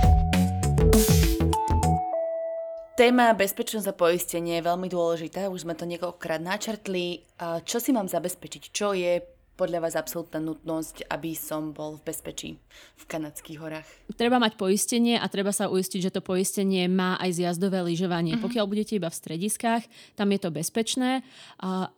Téma 3.00 3.32
bezpečnosť 3.32 3.88
a 3.88 3.96
poistenie 3.96 4.60
je 4.60 4.68
veľmi 4.68 4.84
dôležitá, 4.92 5.48
už 5.48 5.64
sme 5.64 5.72
to 5.72 5.88
niekoľkokrát 5.88 6.36
načrtli. 6.36 7.24
Čo 7.40 7.80
si 7.80 7.96
mám 7.96 8.12
zabezpečiť? 8.12 8.68
Čo 8.68 8.92
je 8.92 9.24
podľa 9.60 9.84
vás 9.84 9.92
absolútna 9.92 10.40
nutnosť, 10.40 11.04
aby 11.12 11.36
som 11.36 11.76
bol 11.76 12.00
v 12.00 12.08
bezpečí 12.08 12.50
v 12.96 13.04
kanadských 13.04 13.60
horách? 13.60 13.88
Treba 14.16 14.40
mať 14.40 14.56
poistenie 14.56 15.20
a 15.20 15.28
treba 15.28 15.52
sa 15.52 15.68
uistiť, 15.68 16.08
že 16.08 16.14
to 16.16 16.24
poistenie 16.24 16.88
má 16.88 17.20
aj 17.20 17.36
zjazdové 17.36 17.84
lyžovanie. 17.84 18.40
Mm-hmm. 18.40 18.46
Pokiaľ 18.48 18.64
budete 18.64 18.96
iba 18.96 19.12
v 19.12 19.20
strediskách, 19.20 19.84
tam 20.16 20.32
je 20.32 20.40
to 20.40 20.48
bezpečné, 20.48 21.20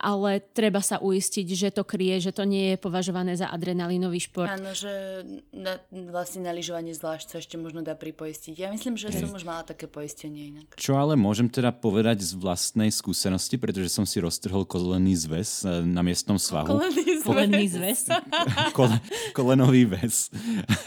ale 0.02 0.42
treba 0.50 0.82
sa 0.82 0.98
uistiť, 0.98 1.46
že 1.46 1.68
to 1.70 1.86
krie, 1.86 2.18
že 2.18 2.34
to 2.34 2.42
nie 2.42 2.74
je 2.74 2.76
považované 2.82 3.38
za 3.38 3.46
adrenalinový 3.46 4.18
šport. 4.18 4.50
Áno, 4.50 4.74
že 4.74 5.22
na, 5.54 5.78
vlastne 6.10 6.42
na 6.42 6.50
lyžovanie 6.50 6.90
zvlášť 6.98 7.26
sa 7.30 7.36
ešte 7.38 7.54
možno 7.54 7.86
dá 7.86 7.94
pripoistiť. 7.94 8.58
Ja 8.58 8.74
myslím, 8.74 8.98
že 8.98 9.14
som 9.14 9.30
už 9.30 9.46
mala 9.46 9.62
také 9.62 9.86
poistenie 9.86 10.50
inak. 10.50 10.74
Čo 10.74 10.98
ale 10.98 11.14
môžem 11.14 11.46
teda 11.46 11.70
povedať 11.70 12.26
z 12.26 12.34
vlastnej 12.34 12.90
skúsenosti, 12.90 13.54
pretože 13.54 13.92
som 13.92 14.02
si 14.02 14.18
roztrhol 14.18 14.66
kolený 14.66 15.14
zväz 15.14 15.62
e, 15.62 15.86
na 15.86 16.02
miestnom 16.02 16.40
svahu. 16.40 16.80
Kolený 16.80 17.22
zväz. 17.22 17.22
Kolený 17.52 17.68
zväz. 17.68 18.08
Kole, 18.76 18.96
kolenový 19.36 19.84
väz. 19.84 20.32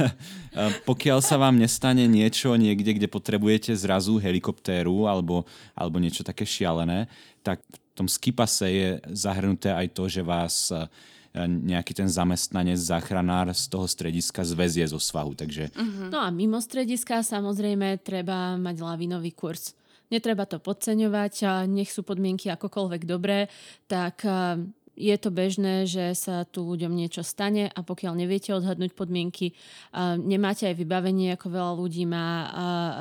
Pokiaľ 0.89 1.21
sa 1.21 1.38
vám 1.38 1.62
nestane 1.62 2.10
niečo 2.10 2.58
niekde, 2.58 2.97
kde 2.97 3.06
potrebujete 3.06 3.78
zrazu 3.78 4.17
helikoptéru 4.17 5.06
alebo, 5.06 5.45
alebo 5.78 6.01
niečo 6.01 6.25
také 6.25 6.41
šialené, 6.41 7.06
tak 7.45 7.62
v 7.69 7.93
tom 7.93 8.10
skipase 8.10 8.65
je 8.65 8.89
zahrnuté 9.13 9.69
aj 9.69 9.93
to, 9.93 10.10
že 10.10 10.25
vás 10.25 10.73
e, 10.73 10.89
nejaký 11.45 11.93
ten 11.93 12.10
zamestnanec, 12.10 12.82
záchranár 12.82 13.54
z 13.54 13.69
toho 13.69 13.86
strediska 13.86 14.41
zväzie 14.41 14.89
zo 14.89 14.97
svahu. 14.97 15.38
Takže... 15.38 15.69
Uh-huh. 15.69 16.10
No 16.10 16.17
a 16.17 16.34
mimo 16.34 16.58
strediska 16.58 17.21
samozrejme 17.21 18.01
treba 18.01 18.58
mať 18.58 18.75
lavinový 18.82 19.38
kurz. 19.38 19.78
Netreba 20.10 20.49
to 20.49 20.58
podceňovať 20.58 21.34
a 21.45 21.54
nech 21.69 21.93
sú 21.93 22.01
podmienky 22.01 22.49
akokoľvek 22.49 23.01
dobré, 23.06 23.49
tak 23.86 24.21
je 24.96 25.16
to 25.20 25.30
bežné, 25.30 25.84
že 25.86 26.16
sa 26.16 26.48
tu 26.48 26.64
ľuďom 26.64 26.96
niečo 26.96 27.22
stane 27.22 27.68
a 27.68 27.80
pokiaľ 27.84 28.16
neviete 28.16 28.56
odhadnúť 28.56 28.96
podmienky, 28.96 29.52
nemáte 30.24 30.72
aj 30.72 30.76
vybavenie, 30.80 31.36
ako 31.36 31.48
veľa 31.52 31.74
ľudí 31.76 32.08
má 32.08 32.28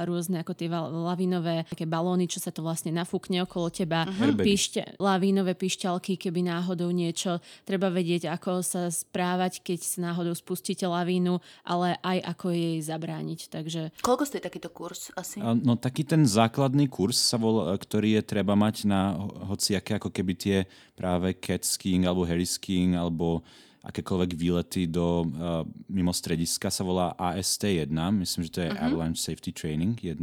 rôzne 0.02 0.42
ako 0.42 0.52
tie 0.58 0.68
lavinové 0.70 1.64
také 1.70 1.86
balóny, 1.86 2.26
čo 2.26 2.42
sa 2.42 2.50
to 2.50 2.66
vlastne 2.66 2.90
nafúkne 2.90 3.46
okolo 3.46 3.70
teba, 3.70 4.04
uh-huh. 4.04 4.34
píšte, 4.34 4.98
lavínové 4.98 5.54
pišťalky, 5.54 6.18
keby 6.18 6.50
náhodou 6.50 6.90
niečo, 6.90 7.38
treba 7.62 7.88
vedieť, 7.88 8.26
ako 8.26 8.66
sa 8.66 8.90
správať, 8.90 9.62
keď 9.62 9.78
sa 9.86 9.98
náhodou 10.10 10.34
spustíte 10.34 10.84
lavínu, 10.84 11.38
ale 11.62 11.96
aj 12.02 12.18
ako 12.34 12.46
jej 12.50 12.82
zabrániť. 12.82 13.40
Takže... 13.48 13.80
Koľko 14.02 14.26
stojí 14.26 14.42
takýto 14.42 14.68
kurz 14.74 15.14
asi? 15.14 15.38
No 15.40 15.78
taký 15.78 16.02
ten 16.02 16.26
základný 16.26 16.90
kurz, 16.90 17.22
sa 17.22 17.38
vol, 17.38 17.70
ktorý 17.78 18.18
je 18.18 18.22
treba 18.26 18.58
mať 18.58 18.90
na 18.90 19.14
hociaké 19.46 20.02
ako 20.02 20.10
keby 20.10 20.32
tie 20.34 20.56
práve 20.98 21.34
cat 21.38 21.62
skiing 21.84 22.08
alebo 22.08 22.24
skiing 22.24 22.96
alebo 22.96 23.44
akékoľvek 23.84 24.32
výlety 24.32 24.88
do 24.88 25.28
uh, 25.28 25.60
mimo 25.92 26.08
strediska 26.08 26.72
sa 26.72 26.80
volá 26.80 27.12
AST 27.20 27.68
1, 27.68 27.92
myslím, 27.92 28.42
že 28.48 28.52
to 28.56 28.60
je 28.64 28.70
uh-huh. 28.72 28.84
Avalanche 28.88 29.20
Safety 29.20 29.52
Training 29.52 29.92
1. 30.00 30.16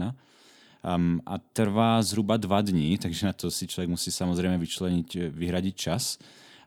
Um, 0.82 1.22
a 1.30 1.38
trvá 1.38 2.02
zhruba 2.02 2.42
dva 2.42 2.66
dní, 2.66 2.98
takže 3.04 3.30
na 3.30 3.34
to 3.38 3.54
si 3.54 3.70
človek 3.70 3.94
musí 3.94 4.10
samozrejme 4.10 4.58
vyčleniť, 4.58 5.30
vyhradiť 5.30 5.76
čas 5.78 6.18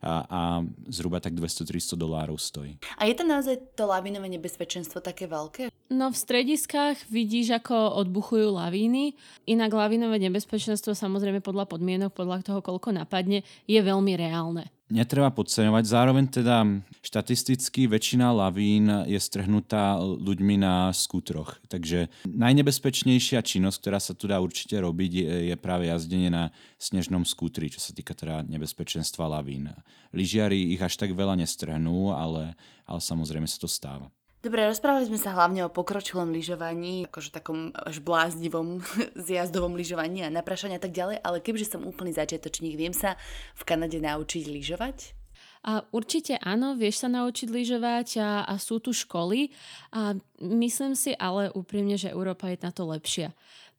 a, 0.05 0.23
a 0.29 0.41
zhruba 0.87 1.19
tak 1.19 1.35
200-300 1.35 1.99
dolárov 1.99 2.39
stojí. 2.39 2.79
A 2.95 3.11
je 3.11 3.19
to 3.19 3.27
naozaj 3.27 3.59
to 3.75 3.91
lavinové 3.91 4.31
nebezpečenstvo 4.31 5.03
také 5.03 5.27
veľké? 5.27 5.75
No 5.91 6.15
v 6.15 6.17
strediskách 6.17 7.11
vidíš, 7.11 7.59
ako 7.59 7.99
odbuchujú 8.07 8.55
lavíny. 8.55 9.19
Inak 9.51 9.75
lavinové 9.75 10.23
nebezpečenstvo 10.23 10.95
samozrejme 10.95 11.43
podľa 11.43 11.67
podmienok, 11.67 12.15
podľa 12.15 12.47
toho, 12.47 12.61
koľko 12.63 12.95
napadne, 12.95 13.43
je 13.67 13.81
veľmi 13.83 14.15
reálne 14.15 14.74
netreba 14.93 15.33
podceňovať. 15.33 15.85
Zároveň 15.85 16.25
teda 16.29 16.65
štatisticky 17.01 17.89
väčšina 17.89 18.33
lavín 18.33 18.89
je 19.09 19.17
strhnutá 19.17 19.97
ľuďmi 20.01 20.61
na 20.61 20.93
skútroch. 20.93 21.57
Takže 21.69 22.13
najnebezpečnejšia 22.29 23.41
činnosť, 23.41 23.79
ktorá 23.81 23.99
sa 24.01 24.13
tu 24.13 24.29
dá 24.29 24.41
určite 24.41 24.77
robiť, 24.77 25.13
je, 25.53 25.55
práve 25.57 25.89
jazdenie 25.89 26.29
na 26.29 26.53
snežnom 26.77 27.25
skútri, 27.25 27.73
čo 27.73 27.81
sa 27.81 27.97
týka 27.97 28.13
teda 28.13 28.45
nebezpečenstva 28.45 29.31
lavín. 29.41 29.73
Lyžiari 30.13 30.75
ich 30.77 30.83
až 30.83 31.01
tak 31.01 31.17
veľa 31.17 31.39
nestrhnú, 31.41 32.13
ale, 32.13 32.53
ale 32.85 33.01
samozrejme 33.01 33.49
sa 33.49 33.61
to 33.61 33.69
stáva. 33.71 34.13
Dobre, 34.45 34.69
rozprávali 34.69 35.09
sme 35.09 35.17
sa 35.17 35.33
hlavne 35.33 35.65
o 35.65 35.73
pokročilom 35.73 36.29
lyžovaní, 36.29 37.09
akože 37.09 37.33
takom 37.33 37.73
až 37.73 38.05
bláznivom 38.05 38.85
zjazdovom 39.25 39.73
lyžovaní 39.73 40.21
a 40.21 40.29
naprašania 40.29 40.77
a 40.77 40.85
tak 40.85 40.93
ďalej, 40.93 41.17
ale 41.25 41.41
kebyže 41.41 41.73
som 41.73 41.89
úplný 41.89 42.13
začiatočník, 42.13 42.77
viem 42.77 42.93
sa 42.93 43.17
v 43.57 43.63
Kanade 43.65 43.97
naučiť 44.05 44.45
lyžovať? 44.45 45.17
A 45.65 45.81
určite 45.97 46.37
áno, 46.45 46.77
vieš 46.77 47.01
sa 47.01 47.09
naučiť 47.09 47.49
lyžovať 47.49 48.21
a, 48.21 48.45
a 48.45 48.61
sú 48.61 48.85
tu 48.85 48.93
školy 48.93 49.49
a 49.97 50.13
myslím 50.45 50.93
si 50.93 51.17
ale 51.17 51.49
úprimne, 51.49 51.97
že 51.97 52.13
Európa 52.13 52.53
je 52.53 52.61
na 52.61 52.69
to 52.69 52.85
lepšia. 52.85 53.33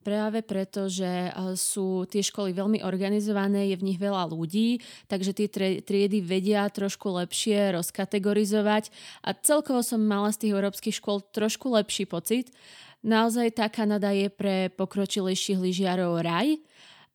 Práve 0.05 0.45
preto, 0.45 0.85
že 0.85 1.33
sú 1.57 2.05
tie 2.05 2.21
školy 2.21 2.53
veľmi 2.53 2.85
organizované, 2.85 3.73
je 3.73 3.81
v 3.81 3.89
nich 3.89 3.97
veľa 3.97 4.29
ľudí, 4.29 4.77
takže 5.09 5.33
tie 5.33 5.49
triedy 5.81 6.21
vedia 6.21 6.69
trošku 6.69 7.09
lepšie 7.09 7.73
rozkategorizovať 7.73 8.93
a 9.25 9.33
celkovo 9.33 9.81
som 9.81 9.97
mala 9.97 10.29
z 10.29 10.45
tých 10.45 10.53
európskych 10.53 11.01
škôl 11.01 11.25
trošku 11.33 11.73
lepší 11.73 12.05
pocit. 12.05 12.53
Naozaj 13.01 13.57
tá 13.57 13.65
Kanada 13.65 14.13
je 14.13 14.29
pre 14.29 14.69
pokročilejších 14.77 15.57
lyžiarov 15.57 16.21
raj 16.21 16.53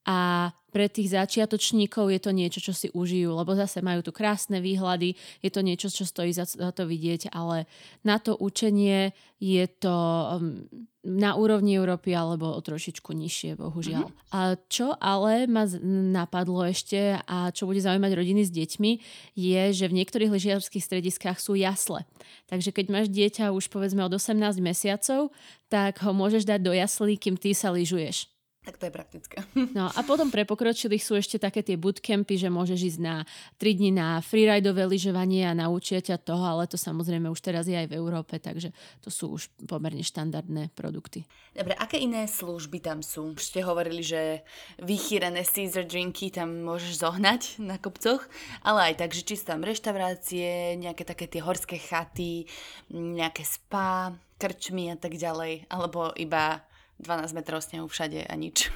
a 0.02 0.50
pre 0.70 0.86
tých 0.86 1.12
začiatočníkov 1.12 2.14
je 2.14 2.20
to 2.22 2.30
niečo, 2.30 2.62
čo 2.62 2.72
si 2.72 2.88
užijú, 2.94 3.34
lebo 3.34 3.58
zase 3.58 3.82
majú 3.82 4.06
tu 4.06 4.14
krásne 4.14 4.62
výhľady, 4.62 5.18
je 5.42 5.50
to 5.50 5.60
niečo, 5.60 5.90
čo 5.90 6.06
stojí 6.06 6.30
za, 6.30 6.46
to 6.48 6.82
vidieť, 6.86 7.34
ale 7.34 7.66
na 8.06 8.22
to 8.22 8.38
učenie 8.38 9.10
je 9.42 9.64
to 9.66 9.96
um, 10.38 10.64
na 11.00 11.32
úrovni 11.32 11.80
Európy 11.80 12.12
alebo 12.12 12.52
o 12.52 12.60
trošičku 12.60 13.16
nižšie, 13.16 13.56
bohužiaľ. 13.56 14.04
Mm-hmm. 14.04 14.36
A 14.36 14.60
čo 14.68 14.92
ale 15.00 15.48
ma 15.48 15.64
napadlo 16.12 16.60
ešte 16.68 17.16
a 17.24 17.48
čo 17.48 17.64
bude 17.64 17.80
zaujímať 17.80 18.12
rodiny 18.12 18.44
s 18.44 18.52
deťmi, 18.52 18.92
je, 19.32 19.62
že 19.72 19.88
v 19.88 19.96
niektorých 19.96 20.28
lyžiarských 20.28 20.84
strediskách 20.84 21.40
sú 21.40 21.56
jasle. 21.56 22.04
Takže 22.52 22.76
keď 22.76 22.86
máš 22.92 23.06
dieťa 23.08 23.48
už 23.56 23.72
povedzme 23.72 24.04
od 24.04 24.12
18 24.12 24.60
mesiacov, 24.60 25.32
tak 25.72 26.04
ho 26.04 26.12
môžeš 26.12 26.44
dať 26.44 26.60
do 26.60 26.76
jaslí, 26.76 27.16
kým 27.16 27.40
ty 27.40 27.56
sa 27.56 27.72
lyžuješ. 27.72 28.28
Tak 28.60 28.76
to 28.76 28.86
je 28.88 28.92
praktické. 28.92 29.36
No 29.76 29.88
a 29.88 30.00
potom 30.04 30.28
pre 30.28 30.44
pokročilých 30.44 31.00
sú 31.00 31.16
ešte 31.16 31.40
také 31.40 31.64
tie 31.64 31.80
bootcampy, 31.80 32.36
že 32.36 32.52
môžeš 32.52 32.96
ísť 32.96 33.00
na 33.00 33.24
3 33.56 33.78
dní 33.80 33.90
na 33.94 34.20
freeridové 34.20 34.84
lyžovanie 34.84 35.48
a 35.48 35.56
naučia 35.56 36.04
ťa 36.04 36.20
toho, 36.20 36.44
ale 36.44 36.68
to 36.68 36.76
samozrejme 36.76 37.30
už 37.32 37.40
teraz 37.40 37.64
je 37.64 37.76
aj 37.76 37.88
v 37.88 37.96
Európe, 37.96 38.36
takže 38.36 38.74
to 39.00 39.08
sú 39.08 39.40
už 39.40 39.48
pomerne 39.64 40.04
štandardné 40.04 40.76
produkty. 40.76 41.24
Dobre, 41.56 41.72
aké 41.78 41.96
iné 41.96 42.28
služby 42.28 42.84
tam 42.84 43.00
sú? 43.00 43.32
Už 43.32 43.40
ste 43.40 43.64
hovorili, 43.64 44.04
že 44.04 44.44
vychýrené 44.82 45.40
Caesar 45.46 45.88
drinky 45.88 46.28
tam 46.28 46.60
môžeš 46.60 47.00
zohnať 47.00 47.40
na 47.64 47.80
kopcoch, 47.80 48.28
ale 48.60 48.92
aj 48.92 48.94
tak, 49.00 49.10
že 49.16 49.24
či 49.24 49.34
sú 49.40 49.56
tam 49.56 49.64
reštaurácie, 49.64 50.76
nejaké 50.76 51.08
také 51.08 51.24
tie 51.30 51.40
horské 51.40 51.80
chaty, 51.80 52.44
nejaké 52.92 53.46
spa, 53.46 54.12
krčmy 54.40 54.92
a 54.92 54.96
tak 54.96 55.16
ďalej, 55.20 55.68
alebo 55.68 56.12
iba 56.16 56.64
12 57.00 57.36
metrov 57.36 57.64
snehu 57.64 57.88
všade 57.88 58.28
a 58.28 58.34
nič. 58.36 58.68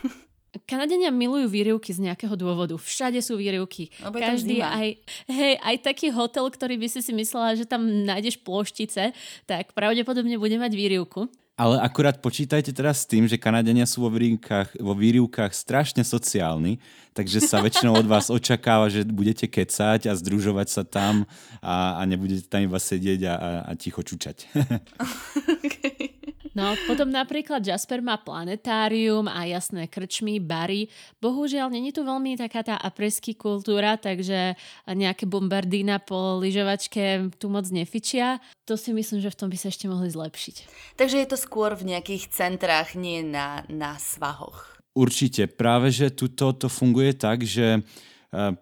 Kanadenia 0.70 1.10
milujú 1.10 1.50
výrivky 1.50 1.90
z 1.90 2.06
nejakého 2.06 2.38
dôvodu. 2.38 2.78
Všade 2.78 3.18
sú 3.18 3.34
výrivky. 3.34 3.90
Lebo 3.98 4.22
Každý 4.22 4.62
aj, 4.62 5.02
hej, 5.26 5.54
aj 5.58 5.76
taký 5.82 6.14
hotel, 6.14 6.46
ktorý 6.46 6.78
by 6.78 6.86
si 6.86 7.02
si 7.02 7.10
myslela, 7.10 7.58
že 7.58 7.66
tam 7.66 7.82
nájdeš 7.82 8.38
ploštice, 8.38 9.10
tak 9.50 9.74
pravdepodobne 9.74 10.38
bude 10.38 10.54
mať 10.54 10.72
výrivku. 10.78 11.26
Ale 11.54 11.78
akurát 11.78 12.18
počítajte 12.18 12.74
teraz 12.74 13.06
s 13.06 13.10
tým, 13.10 13.30
že 13.30 13.38
Kanadenia 13.38 13.86
sú 13.86 14.02
vo 14.02 14.10
výrivkách, 14.10 14.74
vo 14.82 14.90
výrivkách 14.90 15.54
strašne 15.54 16.02
sociálni, 16.02 16.82
takže 17.14 17.38
sa 17.38 17.62
väčšinou 17.62 17.94
od 17.94 18.10
vás 18.10 18.26
očakáva, 18.26 18.90
že 18.90 19.06
budete 19.06 19.46
kecať 19.46 20.10
a 20.10 20.18
združovať 20.18 20.66
sa 20.66 20.82
tam 20.82 21.30
a, 21.62 21.94
a 21.98 22.02
nebudete 22.10 22.50
tam 22.50 22.66
iba 22.66 22.82
sedieť 22.82 23.20
a, 23.30 23.34
a, 23.38 23.48
a 23.70 23.72
ticho 23.78 24.02
čučať. 24.02 24.50
okay. 25.62 26.23
No, 26.54 26.78
potom 26.86 27.10
napríklad 27.10 27.66
Jasper 27.66 27.98
má 27.98 28.14
planetárium 28.14 29.26
a 29.26 29.42
jasné 29.42 29.90
krčmy, 29.90 30.38
bary. 30.38 30.86
Bohužiaľ, 31.18 31.66
není 31.66 31.90
tu 31.90 32.06
veľmi 32.06 32.38
taká 32.38 32.62
tá 32.62 32.78
apresky 32.78 33.34
kultúra, 33.34 33.98
takže 33.98 34.54
nejaké 34.86 35.26
bombardína 35.26 35.98
po 35.98 36.38
lyžovačke 36.38 37.34
tu 37.42 37.50
moc 37.50 37.66
nefičia. 37.74 38.38
To 38.70 38.78
si 38.78 38.94
myslím, 38.94 39.18
že 39.18 39.34
v 39.34 39.38
tom 39.42 39.48
by 39.50 39.58
sa 39.58 39.66
ešte 39.74 39.90
mohli 39.90 40.06
zlepšiť. 40.06 40.56
Takže 40.94 41.16
je 41.26 41.28
to 41.28 41.38
skôr 41.38 41.74
v 41.74 41.90
nejakých 41.90 42.30
centrách, 42.30 42.94
nie 42.94 43.26
na, 43.26 43.66
na 43.66 43.98
svahoch. 43.98 44.78
Určite. 44.94 45.50
Práve, 45.50 45.90
že 45.90 46.14
tuto 46.14 46.54
to 46.54 46.70
funguje 46.70 47.18
tak, 47.18 47.42
že 47.42 47.82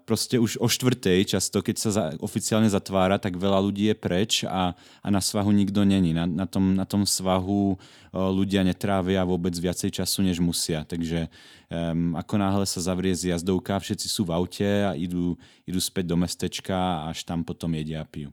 proste 0.05 0.37
už 0.37 0.61
o 0.61 0.69
štvrtej 0.69 1.33
často, 1.33 1.65
keď 1.65 1.77
sa 1.81 1.91
za, 1.91 2.05
oficiálne 2.21 2.69
zatvára, 2.69 3.17
tak 3.17 3.41
veľa 3.41 3.57
ľudí 3.57 3.89
je 3.89 3.97
preč 3.97 4.33
a, 4.45 4.77
a 4.77 5.09
na 5.09 5.21
svahu 5.25 5.49
nikto 5.49 5.81
není. 5.89 6.13
Na, 6.13 6.29
na, 6.29 6.45
tom, 6.45 6.77
na 6.77 6.85
tom 6.85 7.09
svahu 7.09 7.81
ľudia 8.13 8.61
netrávia 8.61 9.25
vôbec 9.25 9.57
viacej 9.57 9.89
času, 10.03 10.21
než 10.29 10.45
musia. 10.45 10.85
Takže 10.85 11.33
um, 11.73 12.13
ako 12.13 12.35
náhle 12.37 12.67
sa 12.69 12.85
zavrie 12.85 13.17
zjazdovka, 13.17 13.81
všetci 13.81 14.07
sú 14.13 14.29
v 14.29 14.35
aute 14.37 14.69
a 14.85 14.93
idú, 14.93 15.41
idú 15.65 15.81
späť 15.81 16.13
do 16.13 16.17
mestečka 16.21 16.77
a 16.77 17.09
až 17.09 17.25
tam 17.25 17.41
potom 17.41 17.73
jedia 17.73 18.05
a 18.05 18.09
pijú. 18.09 18.29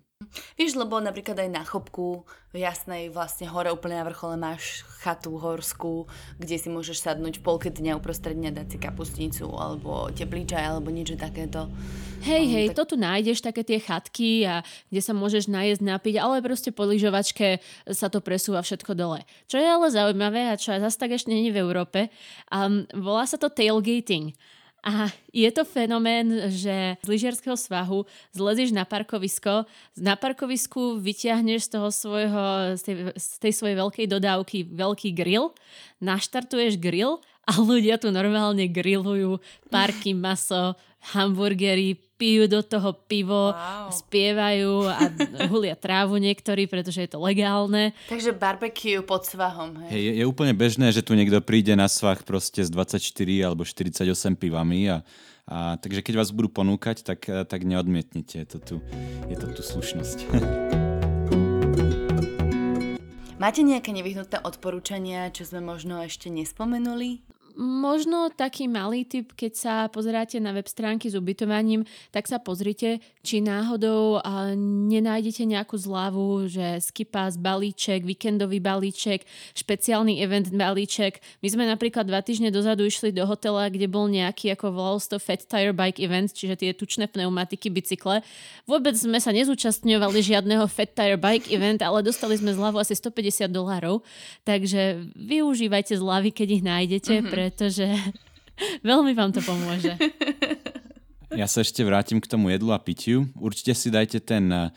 Vieš, 0.59 0.75
lebo 0.75 0.99
napríklad 0.99 1.39
aj 1.39 1.47
na 1.47 1.63
chopku 1.63 2.27
v 2.51 2.67
Jasnej 2.67 3.07
vlastne 3.07 3.47
hore 3.47 3.71
úplne 3.71 4.03
na 4.03 4.07
vrchole 4.11 4.35
máš 4.35 4.83
chatu 4.99 5.39
horskú, 5.39 6.11
kde 6.35 6.59
si 6.59 6.67
môžeš 6.67 6.99
sadnúť 6.99 7.39
v 7.39 7.45
polke 7.47 7.71
dňa 7.71 7.95
uprostred 7.95 8.35
dňa 8.35 8.51
dať 8.51 8.67
si 8.67 8.77
kapustnicu 8.83 9.47
alebo 9.55 10.11
teplý 10.11 10.43
čaj 10.43 10.75
alebo 10.75 10.91
niečo 10.91 11.15
takéto. 11.15 11.71
Hej, 12.27 12.43
um, 12.43 12.51
hej, 12.51 12.65
tak... 12.67 12.75
to 12.75 12.83
tu 12.83 12.95
nájdeš, 12.99 13.39
také 13.39 13.63
tie 13.63 13.79
chatky, 13.79 14.43
a 14.43 14.59
kde 14.91 14.99
sa 14.99 15.15
môžeš 15.15 15.47
najesť, 15.47 15.87
napiť, 15.87 16.19
ale 16.19 16.43
proste 16.43 16.75
po 16.75 16.83
lyžovačke 16.83 17.63
sa 17.87 18.11
to 18.11 18.19
presúva 18.19 18.59
všetko 18.59 18.99
dole. 18.99 19.23
Čo 19.47 19.55
je 19.55 19.71
ale 19.71 19.87
zaujímavé 19.87 20.51
a 20.51 20.59
čo 20.59 20.75
zase 20.75 20.99
tak 20.99 21.15
ešte 21.15 21.31
není 21.31 21.47
v 21.47 21.63
Európe, 21.63 22.11
um, 22.51 22.83
volá 22.91 23.23
sa 23.23 23.39
to 23.39 23.47
tailgating. 23.47 24.35
A 24.79 25.11
je 25.35 25.49
to 25.51 25.67
fenomén, 25.67 26.47
že 26.47 26.95
z 27.03 27.07
lyžiarského 27.07 27.59
svahu 27.59 28.07
zlezíš 28.31 28.71
na 28.71 28.87
parkovisko, 28.87 29.67
na 29.99 30.15
parkovisku 30.15 30.95
vyťahneš 31.03 31.67
z 31.67 31.71
toho 31.75 31.89
svojho, 31.91 32.43
z 32.79 32.81
tej, 32.87 32.95
z 33.13 33.27
tej 33.43 33.53
svojej 33.53 33.75
veľkej 33.75 34.05
dodávky 34.07 34.63
veľký 34.71 35.09
grill, 35.11 35.51
naštartuješ 35.99 36.79
grill 36.79 37.19
a 37.43 37.59
ľudia 37.59 37.99
tu 37.99 38.13
normálne 38.13 38.63
grillujú 38.71 39.41
parky, 39.67 40.15
maso, 40.15 40.77
hamburgery, 40.99 41.97
pijú 42.19 42.51
do 42.51 42.59
toho 42.59 42.91
pivo, 43.07 43.55
wow. 43.55 43.87
spievajú 43.87 44.83
a 44.91 45.07
hulia 45.51 45.79
trávu 45.79 46.19
niektorí, 46.19 46.67
pretože 46.67 47.07
je 47.07 47.09
to 47.15 47.19
legálne. 47.23 47.95
Takže 48.11 48.35
barbecue 48.35 48.99
pod 48.99 49.23
svahom. 49.23 49.79
Hej. 49.87 49.89
Hey, 49.89 50.01
je, 50.03 50.13
je 50.19 50.25
úplne 50.27 50.51
bežné, 50.51 50.91
že 50.91 50.99
tu 50.99 51.15
niekto 51.15 51.39
príde 51.39 51.71
na 51.79 51.87
svah 51.87 52.19
proste 52.27 52.67
s 52.67 52.69
24 52.69 52.99
alebo 53.47 53.63
48 53.63 54.03
pivami 54.35 54.91
a, 54.91 54.97
a 55.47 55.79
takže 55.79 56.03
keď 56.03 56.19
vás 56.19 56.35
budú 56.35 56.51
ponúkať, 56.51 57.07
tak, 57.07 57.23
tak 57.47 57.63
neodmietnite. 57.63 58.43
Je 58.43 58.47
to 58.47 58.59
tu, 58.59 58.75
je 59.31 59.35
to 59.39 59.47
tu 59.55 59.61
slušnosť. 59.63 60.17
Máte 63.39 63.63
nejaké 63.63 63.95
nevyhnutné 63.95 64.43
odporúčania, 64.43 65.31
čo 65.31 65.47
sme 65.47 65.63
možno 65.63 66.03
ešte 66.03 66.27
nespomenuli? 66.27 67.23
Možno 67.59 68.31
taký 68.31 68.71
malý 68.71 69.03
tip, 69.03 69.35
keď 69.35 69.51
sa 69.51 69.75
pozeráte 69.91 70.39
na 70.39 70.55
web 70.55 70.63
stránky 70.63 71.11
s 71.11 71.19
ubytovaním, 71.19 71.83
tak 72.07 72.23
sa 72.23 72.39
pozrite, 72.39 73.03
či 73.19 73.43
náhodou 73.43 74.23
nenájdete 74.87 75.43
nejakú 75.43 75.75
zľavu, 75.75 76.47
že 76.47 76.79
skipas, 76.79 77.35
balíček, 77.35 78.07
víkendový 78.07 78.63
balíček, 78.63 79.27
špeciálny 79.59 80.23
event 80.23 80.47
balíček. 80.55 81.19
My 81.43 81.51
sme 81.51 81.67
napríklad 81.67 82.07
dva 82.07 82.23
týždne 82.23 82.47
dozadu 82.47 82.87
išli 82.87 83.11
do 83.11 83.27
hotela, 83.27 83.67
kde 83.67 83.91
bol 83.91 84.07
nejaký 84.07 84.55
ako 84.55 84.71
volal 84.71 85.03
to 85.03 85.19
Fat 85.19 85.43
Tire 85.43 85.75
Bike 85.75 85.99
Event, 85.99 86.31
čiže 86.31 86.63
tie 86.63 86.71
tučné 86.71 87.11
pneumatiky, 87.11 87.67
bicykle. 87.67 88.23
Vôbec 88.71 88.95
sme 88.95 89.19
sa 89.19 89.35
nezúčastňovali 89.35 90.19
žiadneho 90.23 90.63
Fat 90.71 90.95
Tire 90.95 91.19
Bike 91.19 91.51
Event, 91.51 91.83
ale 91.83 92.07
dostali 92.07 92.39
sme 92.39 92.55
zľavu 92.55 92.79
asi 92.79 92.95
150 92.95 93.51
dolárov. 93.51 93.99
Takže 94.47 95.11
využívajte 95.11 95.99
zľavy, 95.99 96.31
keď 96.31 96.47
ich 96.55 96.63
nájdete, 96.63 97.15
mm-hmm. 97.19 97.27
pre 97.27 97.48
pretože 97.49 97.89
veľmi 98.89 99.17
vám 99.17 99.33
to 99.33 99.41
pomôže. 99.41 99.97
Ja 101.33 101.49
sa 101.49 101.65
ešte 101.65 101.81
vrátim 101.81 102.21
k 102.21 102.29
tomu 102.29 102.53
jedlu 102.53 102.69
a 102.73 102.81
pitiu. 102.81 103.25
Určite 103.37 103.73
si 103.73 103.89
dajte 103.89 104.21
ten 104.21 104.49
uh, 104.49 104.69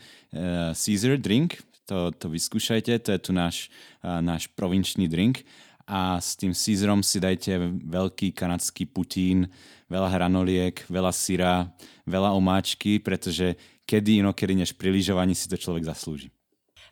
Caesar 0.73 1.21
drink, 1.21 1.61
to, 1.85 2.09
to 2.17 2.29
vyskúšajte, 2.33 2.97
to 3.05 3.09
je 3.13 3.19
tu 3.21 3.31
náš, 3.33 3.69
uh, 4.01 4.21
náš 4.21 4.49
provinčný 4.57 5.05
drink. 5.05 5.45
A 5.83 6.17
s 6.17 6.39
tým 6.39 6.55
Caesarom 6.55 7.03
si 7.03 7.19
dajte 7.19 7.59
veľký 7.83 8.31
kanadský 8.33 8.87
putín, 8.87 9.51
veľa 9.91 10.15
hranoliek, 10.15 10.79
veľa 10.87 11.11
syra, 11.11 11.67
veľa 12.07 12.31
omáčky, 12.33 13.03
pretože 13.03 13.59
kedy 13.83 14.23
inokedy 14.23 14.55
než 14.55 14.71
pri 14.79 14.95
lyžovaní 14.95 15.35
si 15.35 15.51
to 15.51 15.59
človek 15.59 15.83
zaslúži. 15.83 16.31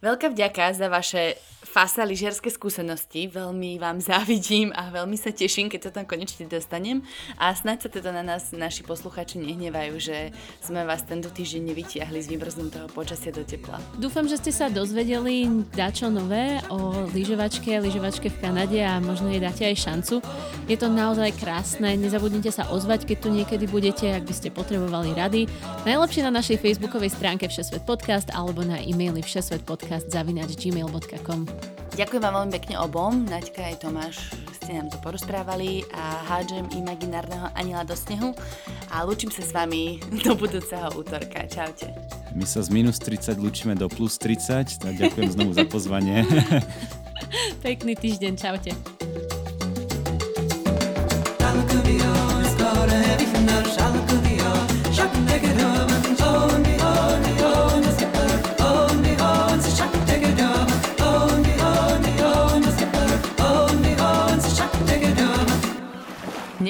Veľká 0.02 0.34
vďaka 0.34 0.74
za 0.74 0.90
vaše 0.90 1.38
fasa 1.62 2.02
lyžiarske 2.10 2.50
skúsenosti. 2.50 3.30
Veľmi 3.30 3.78
vám 3.78 4.02
závidím 4.10 4.74
a 4.74 4.90
veľmi 4.90 5.14
sa 5.14 5.30
teším, 5.30 5.70
keď 5.70 5.80
sa 5.86 5.92
tam 5.94 6.10
konečne 6.10 6.50
dostanem. 6.50 7.06
A 7.38 7.54
snáď 7.54 7.86
sa 7.86 7.90
teda 7.94 8.10
na 8.10 8.26
nás 8.26 8.50
naši 8.50 8.82
posluchači 8.82 9.38
nehnevajú, 9.38 10.02
že 10.02 10.34
sme 10.58 10.82
vás 10.90 11.06
tento 11.06 11.30
týždeň 11.30 11.62
nevytiahli 11.70 12.18
z 12.18 12.34
vymrznutého 12.34 12.90
počasia 12.90 13.30
do 13.30 13.46
tepla. 13.46 13.78
Dúfam, 14.02 14.26
že 14.26 14.42
ste 14.42 14.50
sa 14.50 14.74
dozvedeli 14.74 15.46
dačo 15.70 16.10
nové 16.10 16.58
o 16.74 17.06
lyžovačke, 17.14 17.78
lyžovačke 17.78 18.34
v 18.34 18.42
Kanade 18.42 18.82
a 18.82 18.98
možno 18.98 19.30
jej 19.30 19.38
dáte 19.38 19.70
aj 19.70 19.86
šancu. 19.86 20.26
Je 20.66 20.82
to 20.82 20.90
naozaj 20.90 21.30
krásne. 21.38 21.94
Nezabudnite 21.94 22.50
sa 22.50 22.66
ozvať, 22.74 23.06
keď 23.06 23.18
tu 23.22 23.30
niekedy 23.30 23.70
budete, 23.70 24.10
ak 24.10 24.26
by 24.26 24.34
ste 24.34 24.50
potrebovali 24.50 25.14
rady. 25.14 25.46
Najlepšie 25.86 26.26
na 26.26 26.34
našej 26.34 26.58
facebookovej 26.58 27.14
stránke 27.14 27.46
Všesvet 27.46 27.86
podcast 27.86 28.34
alebo 28.34 28.66
na 28.66 28.82
e-maili 28.82 29.22
všesvetpodcast 29.22 29.91
podcast.gmail.com 29.92 31.42
Ďakujem 31.92 32.22
vám 32.24 32.34
veľmi 32.40 32.54
pekne 32.56 32.76
obom, 32.80 33.28
Naďka 33.28 33.68
aj 33.68 33.76
Tomáš, 33.84 34.32
ste 34.56 34.80
nám 34.80 34.88
to 34.88 34.96
porozprávali 35.04 35.84
a 35.92 36.24
hádžem 36.32 36.72
imaginárneho 36.80 37.52
anila 37.52 37.84
do 37.84 37.92
snehu 37.92 38.32
a 38.88 39.04
lúčim 39.04 39.28
sa 39.28 39.44
s 39.44 39.52
vami 39.52 40.00
do 40.24 40.32
budúceho 40.32 40.88
útorka. 40.96 41.44
Čaute. 41.44 41.92
My 42.32 42.48
sa 42.48 42.64
z 42.64 42.72
minus 42.72 43.04
30 43.04 43.36
lúčime 43.44 43.76
do 43.76 43.92
plus 43.92 44.16
30, 44.16 44.80
tak 44.80 44.96
ďakujem 44.96 45.36
znovu 45.36 45.52
za 45.52 45.68
pozvanie. 45.68 46.24
Pekný 47.66 48.00
týždeň, 48.00 48.34
čaute. 48.40 48.72